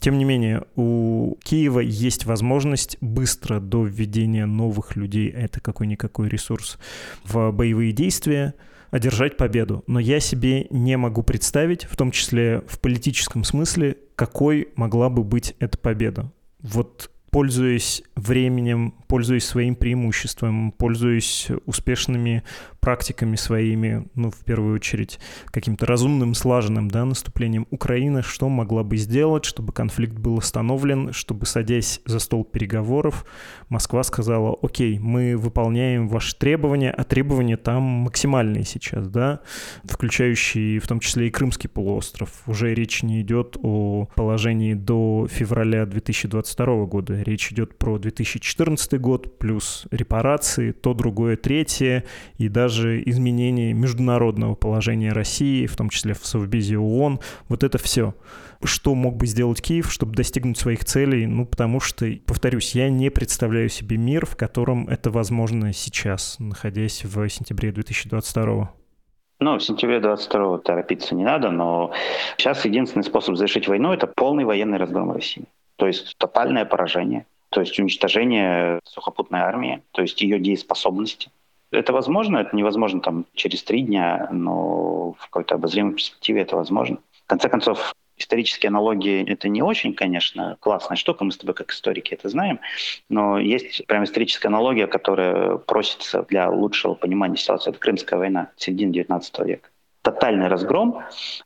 Тем 0.00 0.16
не 0.16 0.24
менее, 0.24 0.64
у 0.76 1.36
Киева 1.44 1.80
есть 1.80 2.24
возможность 2.24 2.96
быстро 3.02 3.60
до 3.60 3.84
введения 3.84 4.46
новых 4.46 4.96
людей, 4.96 5.28
это 5.28 5.60
какой-никакой 5.60 6.28
ресурс, 6.28 6.78
в 7.24 7.50
боевые 7.52 7.92
действия, 7.92 8.54
одержать 8.90 9.36
победу. 9.36 9.84
Но 9.86 10.00
я 10.00 10.20
себе 10.20 10.66
не 10.70 10.96
могу 10.96 11.22
представить, 11.22 11.84
в 11.84 11.96
том 11.96 12.10
числе 12.12 12.62
в 12.66 12.80
политическом 12.80 13.44
смысле, 13.44 13.96
какой 14.16 14.68
могла 14.74 15.10
бы 15.10 15.22
быть 15.22 15.54
эта 15.58 15.76
победа. 15.76 16.32
Вот 16.60 17.10
пользуясь 17.30 18.02
временем, 18.16 18.94
пользуясь 19.06 19.44
своим 19.44 19.74
преимуществом, 19.74 20.72
пользуясь 20.72 21.48
успешными 21.66 22.42
практиками 22.80 23.36
своими, 23.36 24.08
ну, 24.14 24.30
в 24.30 24.44
первую 24.44 24.76
очередь, 24.76 25.18
каким-то 25.46 25.86
разумным, 25.86 26.34
слаженным, 26.34 26.90
да, 26.90 27.04
наступлением 27.04 27.66
Украины, 27.70 28.22
что 28.22 28.48
могла 28.48 28.82
бы 28.82 28.96
сделать, 28.96 29.44
чтобы 29.44 29.72
конфликт 29.72 30.14
был 30.14 30.38
остановлен, 30.38 31.12
чтобы, 31.12 31.46
садясь 31.46 32.00
за 32.06 32.18
стол 32.18 32.44
переговоров, 32.44 33.24
Москва 33.68 34.02
сказала, 34.02 34.56
окей, 34.62 34.98
мы 34.98 35.36
выполняем 35.36 36.08
ваши 36.08 36.36
требования, 36.36 36.90
а 36.90 37.04
требования 37.04 37.56
там 37.56 37.82
максимальные 37.82 38.64
сейчас, 38.64 39.08
да, 39.08 39.40
включающие 39.84 40.78
в 40.80 40.86
том 40.86 41.00
числе 41.00 41.28
и 41.28 41.30
Крымский 41.30 41.68
полуостров. 41.68 42.30
Уже 42.46 42.74
речь 42.74 43.02
не 43.02 43.20
идет 43.20 43.56
о 43.62 44.08
положении 44.14 44.74
до 44.74 45.26
февраля 45.30 45.86
2022 45.86 46.84
года, 46.86 47.17
речь 47.22 47.52
идет 47.52 47.76
про 47.78 47.98
2014 47.98 49.00
год, 49.00 49.38
плюс 49.38 49.86
репарации, 49.90 50.72
то, 50.72 50.94
другое, 50.94 51.36
третье, 51.36 52.04
и 52.36 52.48
даже 52.48 53.02
изменение 53.04 53.72
международного 53.72 54.54
положения 54.54 55.12
России, 55.12 55.66
в 55.66 55.76
том 55.76 55.88
числе 55.90 56.14
в 56.14 56.26
Совбезе 56.26 56.78
ООН, 56.78 57.20
вот 57.48 57.64
это 57.64 57.78
все. 57.78 58.14
Что 58.64 58.94
мог 58.94 59.16
бы 59.16 59.26
сделать 59.26 59.62
Киев, 59.62 59.92
чтобы 59.92 60.14
достигнуть 60.14 60.58
своих 60.58 60.84
целей? 60.84 61.26
Ну, 61.26 61.46
потому 61.46 61.78
что, 61.78 62.10
повторюсь, 62.26 62.74
я 62.74 62.90
не 62.90 63.10
представляю 63.10 63.68
себе 63.68 63.96
мир, 63.96 64.26
в 64.26 64.36
котором 64.36 64.88
это 64.88 65.10
возможно 65.10 65.72
сейчас, 65.72 66.36
находясь 66.38 67.04
в 67.04 67.28
сентябре 67.28 67.70
2022 67.70 68.72
ну, 69.40 69.56
в 69.56 69.62
сентябре 69.62 70.00
22 70.00 70.58
торопиться 70.58 71.14
не 71.14 71.24
надо, 71.24 71.50
но 71.50 71.92
сейчас 72.36 72.64
единственный 72.64 73.04
способ 73.04 73.36
завершить 73.36 73.68
войну— 73.68 73.92
это 73.94 74.08
полный 74.08 74.44
военный 74.44 74.78
разгром 74.78 75.12
России. 75.12 75.46
То 75.78 75.86
есть 75.86 76.16
тотальное 76.18 76.64
поражение, 76.64 77.24
то 77.50 77.60
есть 77.60 77.78
уничтожение 77.78 78.80
сухопутной 78.84 79.40
армии, 79.40 79.82
то 79.92 80.02
есть 80.02 80.20
ее 80.20 80.40
дееспособности. 80.40 81.30
Это 81.70 81.92
возможно, 81.92 82.38
это 82.38 82.56
невозможно 82.56 83.00
там 83.00 83.26
через 83.34 83.62
три 83.62 83.82
дня, 83.82 84.28
но 84.32 85.12
в 85.12 85.20
какой-то 85.20 85.54
обозримой 85.54 85.94
перспективе 85.94 86.42
это 86.42 86.56
возможно. 86.56 86.98
В 87.24 87.28
конце 87.28 87.48
концов, 87.48 87.94
исторические 88.16 88.68
аналогии— 88.70 89.24
это 89.30 89.48
не 89.48 89.62
очень, 89.62 89.94
конечно, 89.94 90.56
классная 90.58 90.96
штука, 90.96 91.24
мы 91.24 91.30
с 91.30 91.36
тобой 91.36 91.54
как 91.54 91.70
историки 91.70 92.12
это 92.12 92.28
знаем, 92.28 92.58
но 93.08 93.38
есть 93.38 93.86
прям 93.86 94.02
историческая 94.02 94.48
аналогия, 94.48 94.88
которая 94.88 95.58
просится 95.58 96.22
для 96.22 96.50
лучшего 96.50 96.94
понимания 96.94 97.36
ситуации. 97.36 97.70
Это 97.70 97.78
Крымская 97.78 98.18
война, 98.18 98.50
середины 98.56 98.92
19 98.92 99.38
века 99.46 99.68
тотальный 100.10 100.48
разгром, 100.48 101.00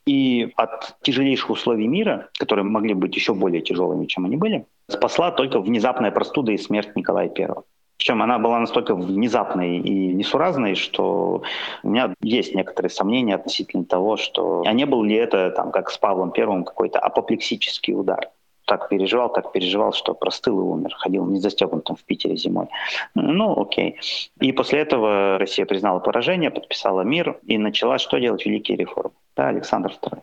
и 0.07 0.53
от 0.57 0.97
тяжелейших 1.03 1.51
условий 1.51 1.89
мира, 1.89 2.29
которые 2.39 2.65
могли 2.65 2.95
быть 2.95 3.17
еще 3.17 3.35
более 3.35 3.61
тяжелыми, 3.61 4.07
чем 4.07 4.25
они 4.25 4.37
были, 4.37 4.67
спасла 4.89 5.31
только 5.33 5.61
внезапная 5.61 6.11
простуда 6.11 6.53
и 6.53 6.59
смерть 6.59 6.95
Николая 6.95 7.31
I. 7.37 7.49
Причем 7.97 8.23
она 8.23 8.39
была 8.39 8.59
настолько 8.59 8.95
внезапной 8.95 9.79
и 9.79 10.15
несуразной, 10.15 10.75
что 10.75 11.43
у 11.83 11.89
меня 11.89 12.15
есть 12.21 12.55
некоторые 12.55 12.91
сомнения 12.91 13.35
относительно 13.35 13.85
того, 13.85 14.17
что 14.17 14.63
а 14.67 14.73
не 14.73 14.87
был 14.87 15.03
ли 15.05 15.15
это, 15.15 15.51
там, 15.51 15.71
как 15.71 15.91
с 15.91 15.99
Павлом 15.99 16.33
Первым, 16.33 16.65
какой-то 16.65 16.99
апоплексический 16.99 17.95
удар 17.95 18.29
так 18.65 18.89
переживал, 18.89 19.33
так 19.33 19.53
переживал, 19.53 19.93
что 19.93 20.15
простыл 20.15 20.61
и 20.61 20.63
умер. 20.63 20.95
Ходил 20.95 21.27
не 21.27 21.41
застегнутым 21.41 21.97
в 21.97 22.05
Питере 22.05 22.37
зимой. 22.37 22.69
Ну, 23.15 23.61
окей. 23.61 23.99
И 24.41 24.53
после 24.53 24.81
этого 24.81 25.39
Россия 25.39 25.67
признала 25.67 25.99
поражение, 26.01 26.51
подписала 26.51 27.03
мир 27.03 27.39
и 27.47 27.59
начала 27.59 27.99
что 27.99 28.19
делать? 28.19 28.47
Великие 28.47 28.77
реформы. 28.77 29.15
Да, 29.37 29.49
Александр 29.49 29.93
II. 30.03 30.23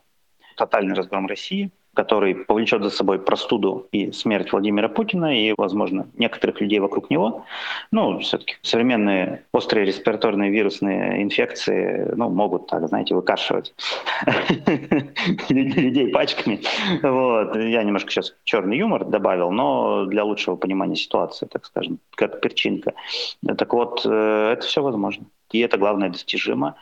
Тотальный 0.56 0.96
разгром 0.96 1.28
России, 1.28 1.72
который 2.00 2.34
повлечет 2.34 2.82
за 2.82 2.92
собой 2.92 3.20
простуду 3.20 3.90
и 3.92 4.14
смерть 4.14 4.54
Владимира 4.54 4.88
Путина 4.88 5.38
и, 5.38 5.54
возможно, 5.58 6.08
некоторых 6.16 6.62
людей 6.62 6.80
вокруг 6.80 7.10
него. 7.10 7.44
Ну, 7.92 8.20
все-таки 8.20 8.56
современные 8.62 9.44
острые 9.52 9.86
респираторные 9.86 10.50
вирусные 10.50 11.22
инфекции 11.22 12.10
ну, 12.16 12.30
могут, 12.30 12.68
так, 12.68 12.88
знаете, 12.88 13.16
выкашивать 13.16 13.74
людей 15.50 16.08
пачками. 16.08 16.62
Вот. 17.04 17.58
Я 17.58 17.84
немножко 17.84 18.12
сейчас 18.12 18.34
черный 18.46 18.78
юмор 18.78 19.04
добавил, 19.04 19.52
но 19.52 20.06
для 20.06 20.24
лучшего 20.24 20.56
понимания 20.56 20.96
ситуации, 20.96 21.48
так 21.48 21.66
скажем, 21.66 22.00
как 22.16 22.40
перчинка. 22.40 22.94
Так 23.58 23.74
вот, 23.74 24.06
э, 24.06 24.54
это 24.54 24.66
все 24.66 24.82
возможно. 24.82 25.26
И 25.52 25.60
это 25.60 25.78
главное 25.78 26.10
достижимо. 26.10 26.76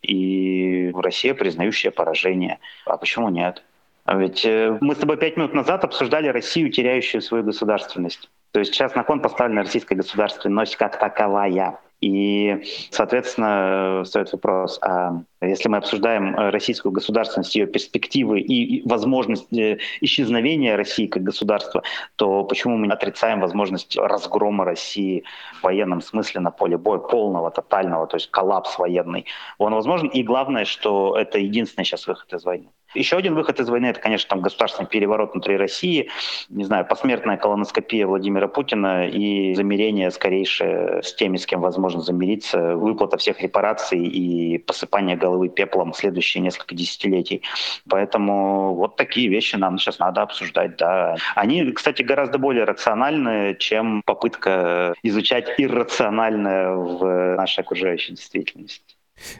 И 0.00 0.90
Россия, 0.94 1.34
признающая 1.34 1.90
поражение. 1.90 2.60
А 2.86 2.96
почему 2.96 3.28
нет? 3.28 3.62
А 4.04 4.16
ведь 4.16 4.44
э, 4.44 4.76
мы 4.80 4.94
с 4.94 4.98
тобой 4.98 5.16
пять 5.16 5.36
минут 5.36 5.54
назад 5.54 5.84
обсуждали 5.84 6.28
Россию, 6.28 6.70
теряющую 6.70 7.22
свою 7.22 7.42
государственность. 7.42 8.30
То 8.52 8.60
есть 8.60 8.72
сейчас 8.72 8.94
на 8.94 9.02
кон 9.02 9.20
поставлена 9.20 9.62
российская 9.62 9.94
государственность 9.94 10.76
как 10.76 10.98
таковая. 10.98 11.78
И, 12.00 12.62
соответственно, 12.90 14.02
стоит 14.04 14.30
вопрос, 14.32 14.78
а 14.82 15.22
если 15.40 15.70
мы 15.70 15.78
обсуждаем 15.78 16.34
российскую 16.36 16.92
государственность, 16.92 17.56
ее 17.56 17.66
перспективы 17.66 18.40
и 18.40 18.86
возможность 18.86 19.50
э, 19.56 19.78
исчезновения 20.02 20.76
России 20.76 21.06
как 21.06 21.22
государства, 21.22 21.82
то 22.16 22.44
почему 22.44 22.76
мы 22.76 22.92
отрицаем 22.92 23.40
возможность 23.40 23.96
разгрома 23.96 24.66
России 24.66 25.24
в 25.60 25.62
военном 25.62 26.02
смысле 26.02 26.42
на 26.42 26.50
поле 26.50 26.76
боя, 26.76 26.98
полного, 26.98 27.50
тотального, 27.50 28.06
то 28.06 28.16
есть 28.16 28.30
коллапс 28.30 28.78
военный? 28.78 29.24
Он 29.56 29.72
возможен. 29.72 30.08
И 30.08 30.22
главное, 30.22 30.66
что 30.66 31.16
это 31.16 31.38
единственный 31.38 31.84
сейчас 31.84 32.06
выход 32.06 32.30
из 32.34 32.44
войны. 32.44 32.68
Еще 32.94 33.16
один 33.16 33.34
выход 33.34 33.60
из 33.60 33.68
войны— 33.68 33.86
это, 33.88 34.00
конечно, 34.00 34.28
там 34.28 34.40
государственный 34.40 34.88
переворот 34.88 35.32
внутри 35.32 35.56
России, 35.56 36.10
не 36.48 36.64
знаю, 36.64 36.86
посмертная 36.86 37.36
колоноскопия 37.36 38.06
Владимира 38.06 38.48
Путина 38.48 39.08
и 39.08 39.54
замирение 39.54 40.10
скорейшее 40.10 41.02
с 41.02 41.14
теми, 41.14 41.36
с 41.36 41.46
кем 41.46 41.60
возможно 41.60 42.00
замириться, 42.00 42.76
выплата 42.76 43.16
всех 43.16 43.40
репараций 43.42 44.00
и 44.00 44.58
посыпание 44.58 45.16
головы 45.16 45.48
пеплом 45.48 45.92
в 45.92 45.96
следующие 45.96 46.42
несколько 46.42 46.74
десятилетий. 46.74 47.42
Поэтому 47.88 48.74
вот 48.74 48.96
такие 48.96 49.28
вещи 49.28 49.56
нам 49.56 49.78
сейчас 49.78 49.98
надо 49.98 50.22
обсуждать, 50.22 50.76
да. 50.76 51.16
Они, 51.34 51.72
кстати, 51.72 52.02
гораздо 52.02 52.38
более 52.38 52.64
рациональны, 52.64 53.56
чем 53.58 54.02
попытка 54.04 54.94
изучать 55.02 55.52
иррациональное 55.58 56.70
в 56.70 57.36
нашей 57.36 57.60
окружающей 57.60 58.12
действительности. 58.12 58.93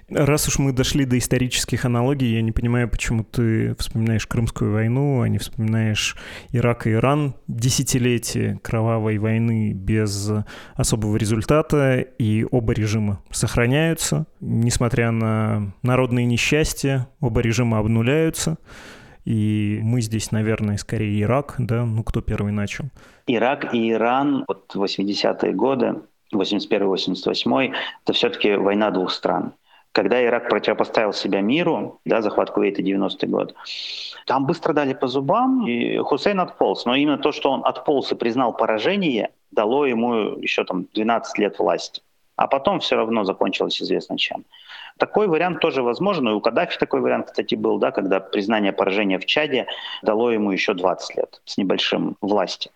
Раз 0.08 0.48
уж 0.48 0.58
мы 0.58 0.72
дошли 0.72 1.04
до 1.04 1.18
исторических 1.18 1.84
аналогий, 1.84 2.34
я 2.34 2.42
не 2.42 2.52
понимаю, 2.52 2.88
почему 2.88 3.24
ты 3.24 3.74
вспоминаешь 3.76 4.26
Крымскую 4.26 4.72
войну, 4.72 5.22
а 5.22 5.28
не 5.28 5.38
вспоминаешь 5.38 6.16
Ирак 6.52 6.86
и 6.86 6.92
Иран, 6.92 7.34
десятилетия 7.48 8.60
кровавой 8.62 9.18
войны 9.18 9.72
без 9.72 10.30
особого 10.74 11.16
результата, 11.16 12.00
и 12.00 12.46
оба 12.50 12.72
режима 12.72 13.22
сохраняются, 13.30 14.26
несмотря 14.40 15.10
на 15.10 15.72
народные 15.82 16.26
несчастья, 16.26 17.08
оба 17.20 17.40
режима 17.40 17.78
обнуляются. 17.78 18.58
И 19.24 19.80
мы 19.82 20.02
здесь, 20.02 20.32
наверное, 20.32 20.76
скорее 20.76 21.22
Ирак, 21.22 21.54
да, 21.58 21.86
ну 21.86 22.04
кто 22.04 22.20
первый 22.20 22.52
начал? 22.52 22.90
Ирак 23.26 23.72
и 23.72 23.90
Иран, 23.90 24.44
вот 24.46 24.70
80-е 24.74 25.54
годы, 25.54 25.94
81-88, 26.34 27.74
это 28.04 28.12
все-таки 28.12 28.54
война 28.56 28.90
двух 28.90 29.10
стран 29.10 29.54
когда 29.94 30.22
Ирак 30.24 30.48
противопоставил 30.48 31.12
себя 31.12 31.40
миру, 31.40 32.00
да, 32.04 32.20
захват 32.20 32.50
Кувейта 32.50 32.82
90-й 32.82 33.28
год, 33.28 33.54
там 34.26 34.44
быстро 34.44 34.72
дали 34.72 34.92
по 34.92 35.06
зубам, 35.06 35.66
и 35.68 35.98
Хусейн 35.98 36.40
отполз. 36.40 36.84
Но 36.84 36.96
именно 36.96 37.16
то, 37.16 37.30
что 37.30 37.52
он 37.52 37.64
отполз 37.64 38.10
и 38.10 38.16
признал 38.16 38.52
поражение, 38.52 39.30
дало 39.52 39.86
ему 39.86 40.40
еще 40.40 40.64
там 40.64 40.86
12 40.94 41.38
лет 41.38 41.58
власти. 41.60 42.02
А 42.34 42.48
потом 42.48 42.80
все 42.80 42.96
равно 42.96 43.22
закончилось 43.22 43.80
известно 43.80 44.18
чем. 44.18 44.44
Такой 44.98 45.28
вариант 45.28 45.60
тоже 45.60 45.82
возможен. 45.82 46.28
И 46.28 46.32
у 46.32 46.40
Каддафи 46.40 46.76
такой 46.76 47.00
вариант, 47.00 47.26
кстати, 47.26 47.54
был, 47.54 47.78
да, 47.78 47.92
когда 47.92 48.18
признание 48.18 48.72
поражения 48.72 49.20
в 49.20 49.26
Чаде 49.26 49.68
дало 50.02 50.32
ему 50.32 50.50
еще 50.50 50.74
20 50.74 51.16
лет 51.16 51.40
с 51.44 51.56
небольшим 51.56 52.16
власти. 52.20 52.72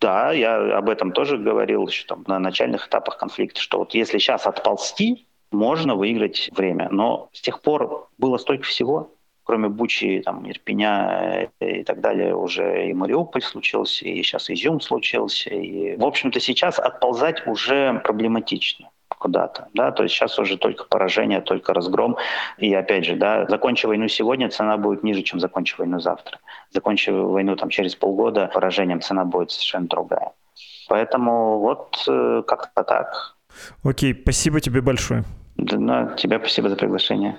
Да, 0.00 0.32
я 0.32 0.78
об 0.78 0.88
этом 0.88 1.12
тоже 1.12 1.36
говорил 1.36 1.86
еще 1.86 2.06
там, 2.06 2.24
на 2.26 2.38
начальных 2.38 2.88
этапах 2.88 3.18
конфликта, 3.18 3.60
что 3.60 3.78
вот 3.78 3.92
если 3.92 4.16
сейчас 4.16 4.46
отползти, 4.46 5.26
можно 5.50 5.94
выиграть 5.94 6.50
время. 6.54 6.88
Но 6.90 7.28
с 7.32 7.40
тех 7.40 7.62
пор 7.62 8.08
было 8.18 8.38
столько 8.38 8.64
всего, 8.64 9.12
кроме 9.44 9.68
Бучи, 9.68 10.20
там, 10.24 10.48
Ирпеня 10.48 11.50
и 11.60 11.82
так 11.82 12.00
далее, 12.00 12.36
уже 12.36 12.88
и 12.90 12.92
Мариуполь 12.92 13.42
случился, 13.42 14.04
и 14.04 14.22
сейчас 14.22 14.50
Изюм 14.50 14.80
случился. 14.80 15.50
И, 15.50 15.96
в 15.96 16.04
общем-то, 16.04 16.38
сейчас 16.38 16.78
отползать 16.78 17.46
уже 17.46 18.00
проблематично 18.04 18.90
куда-то, 19.18 19.68
да, 19.74 19.90
то 19.90 20.04
есть 20.04 20.14
сейчас 20.14 20.38
уже 20.38 20.56
только 20.56 20.84
поражение, 20.84 21.40
только 21.40 21.74
разгром, 21.74 22.16
и 22.56 22.72
опять 22.72 23.04
же, 23.04 23.16
да, 23.16 23.46
закончи 23.48 23.86
войну 23.86 24.06
сегодня, 24.06 24.48
цена 24.48 24.76
будет 24.76 25.02
ниже, 25.02 25.22
чем 25.22 25.40
закончи 25.40 25.74
войну 25.76 25.98
завтра. 25.98 26.38
Закончи 26.70 27.10
войну 27.10 27.56
там 27.56 27.68
через 27.68 27.96
полгода, 27.96 28.50
поражением 28.52 29.00
цена 29.00 29.24
будет 29.24 29.50
совершенно 29.50 29.88
другая. 29.88 30.32
Поэтому 30.88 31.58
вот 31.58 32.04
э, 32.08 32.42
как-то 32.46 32.84
так. 32.84 33.36
Окей, 33.82 34.14
спасибо 34.14 34.60
тебе 34.60 34.80
большое. 34.80 35.24
Да, 35.70 36.14
тебе 36.16 36.38
спасибо 36.38 36.68
за 36.68 36.76
приглашение. 36.76 37.36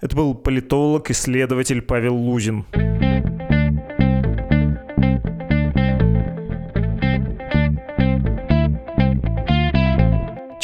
Это 0.00 0.14
был 0.16 0.34
политолог, 0.34 1.10
исследователь 1.10 1.82
Павел 1.82 2.14
Лузин. 2.14 2.64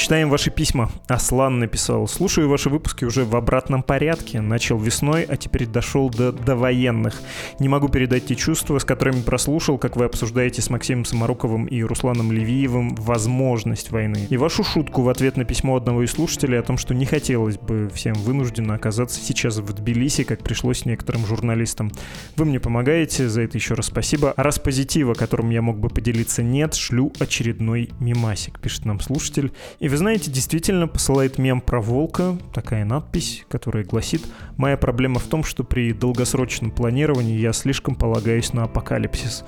Читаем 0.05 0.29
ваши 0.29 0.51
письма. 0.51 0.91
Аслан 1.09 1.61
написал. 1.61 2.07
Слушаю 2.07 2.51
ваши 2.51 2.69
выпуски 2.69 3.07
уже 3.07 3.25
в 3.25 3.35
обратном 3.37 3.83
порядке. 3.83 4.43
Начал 4.43 4.77
весной, 4.77 5.23
а 5.23 5.39
теперь 5.39 5.65
дошел 5.65 6.11
до 6.11 6.31
довоенных. 6.31 7.23
Не 7.59 7.71
могу 7.71 7.89
передать 7.89 8.27
те 8.27 8.35
чувства, 8.35 8.79
с 8.79 8.85
которыми 8.85 9.23
прослушал, 9.23 9.79
как 9.79 9.97
вы 9.97 10.05
обсуждаете 10.05 10.61
с 10.61 10.69
Максимом 10.69 11.07
Самаруковым 11.07 11.65
и 11.65 11.83
Русланом 11.83 12.33
Левиевым 12.33 12.97
возможность 12.97 13.93
войны. 13.93 14.27
И 14.29 14.37
вашу 14.37 14.63
шутку 14.63 15.01
в 15.01 15.09
ответ 15.09 15.39
на 15.39 15.47
письмо 15.47 15.75
одного 15.75 16.03
из 16.03 16.11
слушателей 16.11 16.59
о 16.59 16.63
том, 16.63 16.77
что 16.77 16.93
не 16.93 17.07
хотелось 17.07 17.57
бы 17.57 17.91
всем 17.95 18.13
вынужденно 18.13 18.75
оказаться 18.75 19.23
сейчас 19.23 19.57
в 19.57 19.73
Тбилиси, 19.73 20.25
как 20.25 20.43
пришлось 20.43 20.85
некоторым 20.85 21.25
журналистам. 21.25 21.91
Вы 22.37 22.45
мне 22.45 22.61
помогаете, 22.61 23.31
за 23.31 23.41
это 23.41 23.57
еще 23.57 23.73
раз 23.73 23.87
спасибо. 23.87 24.35
А 24.37 24.43
раз 24.43 24.59
позитива, 24.59 25.15
которым 25.15 25.49
я 25.49 25.63
мог 25.63 25.79
бы 25.79 25.89
поделиться, 25.89 26.43
нет, 26.43 26.75
шлю 26.75 27.11
очередной 27.19 27.89
мимасик, 28.01 28.61
пишет 28.61 28.85
нам 28.85 29.01
слушатель. 29.01 29.51
И 29.79 29.94
вы 29.95 29.99
знаете, 29.99 30.29
действительно 30.29 30.89
посылает 30.89 31.39
мем 31.39 31.61
про 31.61 31.81
волка, 31.81 32.37
такая 32.53 32.85
надпись, 32.85 33.45
которая 33.49 33.85
гласит 33.85 34.27
«Моя 34.57 34.77
проблема 34.77 35.21
в 35.21 35.27
том, 35.29 35.45
что 35.45 35.63
при 35.63 35.93
долгосрочном 35.93 36.73
планировании 36.73 37.39
я 37.39 37.53
слишком 37.53 37.95
полагаюсь 37.95 38.53
на 38.53 38.65
апокалипсис». 38.65 39.45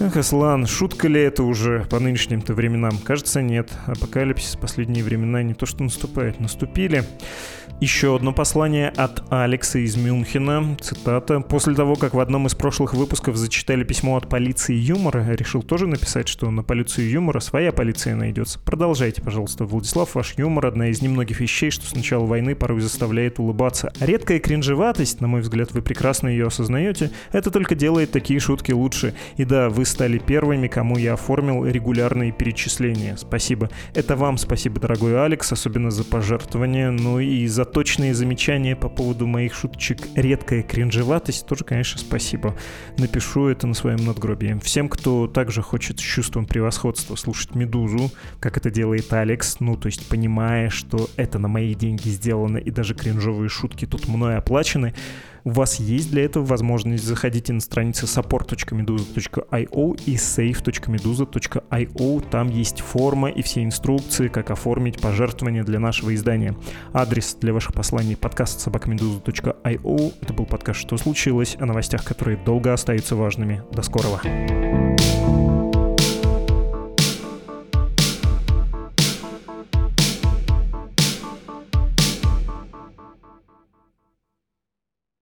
Эх, 0.00 0.16
Аслан, 0.16 0.66
шутка 0.66 1.06
ли 1.06 1.20
это 1.20 1.44
уже 1.44 1.86
по 1.88 2.00
нынешним-то 2.00 2.52
временам? 2.52 2.98
Кажется, 2.98 3.42
нет. 3.42 3.70
Апокалипсис 3.86 4.56
в 4.56 4.58
последние 4.58 5.04
времена 5.04 5.44
не 5.44 5.54
то 5.54 5.66
что 5.66 5.84
наступает, 5.84 6.40
наступили. 6.40 7.04
Еще 7.80 8.14
одно 8.14 8.34
послание 8.34 8.90
от 8.90 9.22
Алекса 9.32 9.78
из 9.78 9.96
Мюнхена. 9.96 10.76
Цитата. 10.82 11.40
«После 11.40 11.74
того, 11.74 11.94
как 11.94 12.12
в 12.12 12.20
одном 12.20 12.46
из 12.46 12.54
прошлых 12.54 12.92
выпусков 12.92 13.36
зачитали 13.36 13.84
письмо 13.84 14.18
от 14.18 14.28
полиции 14.28 14.74
юмора, 14.74 15.26
решил 15.30 15.62
тоже 15.62 15.86
написать, 15.86 16.28
что 16.28 16.50
на 16.50 16.62
полицию 16.62 17.08
юмора 17.08 17.40
своя 17.40 17.72
полиция 17.72 18.16
найдется. 18.16 18.60
Продолжайте, 18.60 19.22
пожалуйста. 19.22 19.64
Владислав, 19.64 20.14
ваш 20.14 20.34
юмор— 20.36 20.66
одна 20.66 20.88
из 20.88 21.00
немногих 21.00 21.40
вещей, 21.40 21.70
что 21.70 21.86
с 21.86 21.94
начала 21.94 22.26
войны 22.26 22.54
порой 22.54 22.82
заставляет 22.82 23.38
улыбаться. 23.38 23.90
Редкая 23.98 24.40
кринжеватость, 24.40 25.22
на 25.22 25.28
мой 25.28 25.40
взгляд, 25.40 25.72
вы 25.72 25.80
прекрасно 25.80 26.28
ее 26.28 26.48
осознаете, 26.48 27.10
это 27.32 27.50
только 27.50 27.74
делает 27.74 28.10
такие 28.10 28.40
шутки 28.40 28.72
лучше. 28.72 29.14
И 29.38 29.46
да, 29.46 29.70
вы 29.70 29.86
стали 29.86 30.18
первыми, 30.18 30.68
кому 30.68 30.98
я 30.98 31.14
оформил 31.14 31.64
регулярные 31.64 32.30
перечисления. 32.30 33.16
Спасибо. 33.16 33.70
Это 33.94 34.16
вам 34.16 34.36
спасибо, 34.36 34.78
дорогой 34.80 35.24
Алекс, 35.24 35.50
особенно 35.50 35.90
за 35.90 36.04
пожертвование, 36.04 36.90
ну 36.90 37.18
и 37.18 37.46
за 37.46 37.69
точные 37.72 38.14
замечания 38.14 38.76
по 38.76 38.88
поводу 38.88 39.26
моих 39.26 39.54
шуточек 39.54 39.98
«редкая 40.14 40.62
кринжеватость» 40.62 41.46
тоже, 41.46 41.64
конечно, 41.64 42.00
спасибо. 42.00 42.56
Напишу 42.98 43.46
это 43.46 43.66
на 43.66 43.74
своем 43.74 44.04
надгробии. 44.04 44.58
Всем, 44.62 44.88
кто 44.88 45.26
также 45.26 45.62
хочет 45.62 45.98
с 45.98 46.02
чувством 46.02 46.46
превосходства 46.46 47.16
слушать 47.16 47.54
«Медузу», 47.54 48.10
как 48.40 48.56
это 48.56 48.70
делает 48.70 49.12
Алекс, 49.12 49.60
ну, 49.60 49.76
то 49.76 49.86
есть 49.86 50.08
понимая, 50.08 50.70
что 50.70 51.08
это 51.16 51.38
на 51.38 51.48
мои 51.48 51.74
деньги 51.74 52.08
сделано 52.08 52.58
и 52.58 52.70
даже 52.70 52.94
кринжовые 52.94 53.48
шутки 53.48 53.86
тут 53.86 54.08
мной 54.08 54.36
оплачены, 54.36 54.94
у 55.44 55.50
вас 55.50 55.80
есть 55.80 56.10
для 56.10 56.24
этого 56.24 56.44
возможность. 56.44 57.04
Заходите 57.04 57.52
на 57.52 57.60
страницы 57.60 58.06
support.meduza.io 58.06 60.00
и 60.06 60.16
save.meduza.io. 60.16 62.30
Там 62.30 62.48
есть 62.48 62.80
форма 62.80 63.28
и 63.28 63.42
все 63.42 63.64
инструкции, 63.64 64.28
как 64.28 64.50
оформить 64.50 65.00
пожертвование 65.00 65.64
для 65.64 65.78
нашего 65.78 66.14
издания. 66.14 66.56
Адрес 66.92 67.36
для 67.40 67.52
ваших 67.52 67.74
посланий 67.74 68.16
подкаст 68.16 68.60
собакамедуза.io. 68.60 70.14
Это 70.20 70.32
был 70.32 70.46
подкаст 70.46 70.80
«Что 70.80 70.96
случилось?» 70.96 71.56
о 71.60 71.66
новостях, 71.66 72.04
которые 72.04 72.36
долго 72.36 72.72
остаются 72.72 73.16
важными. 73.16 73.62
До 73.72 73.82
скорого. 73.82 74.20
thank 74.22 75.50
you 75.50 75.59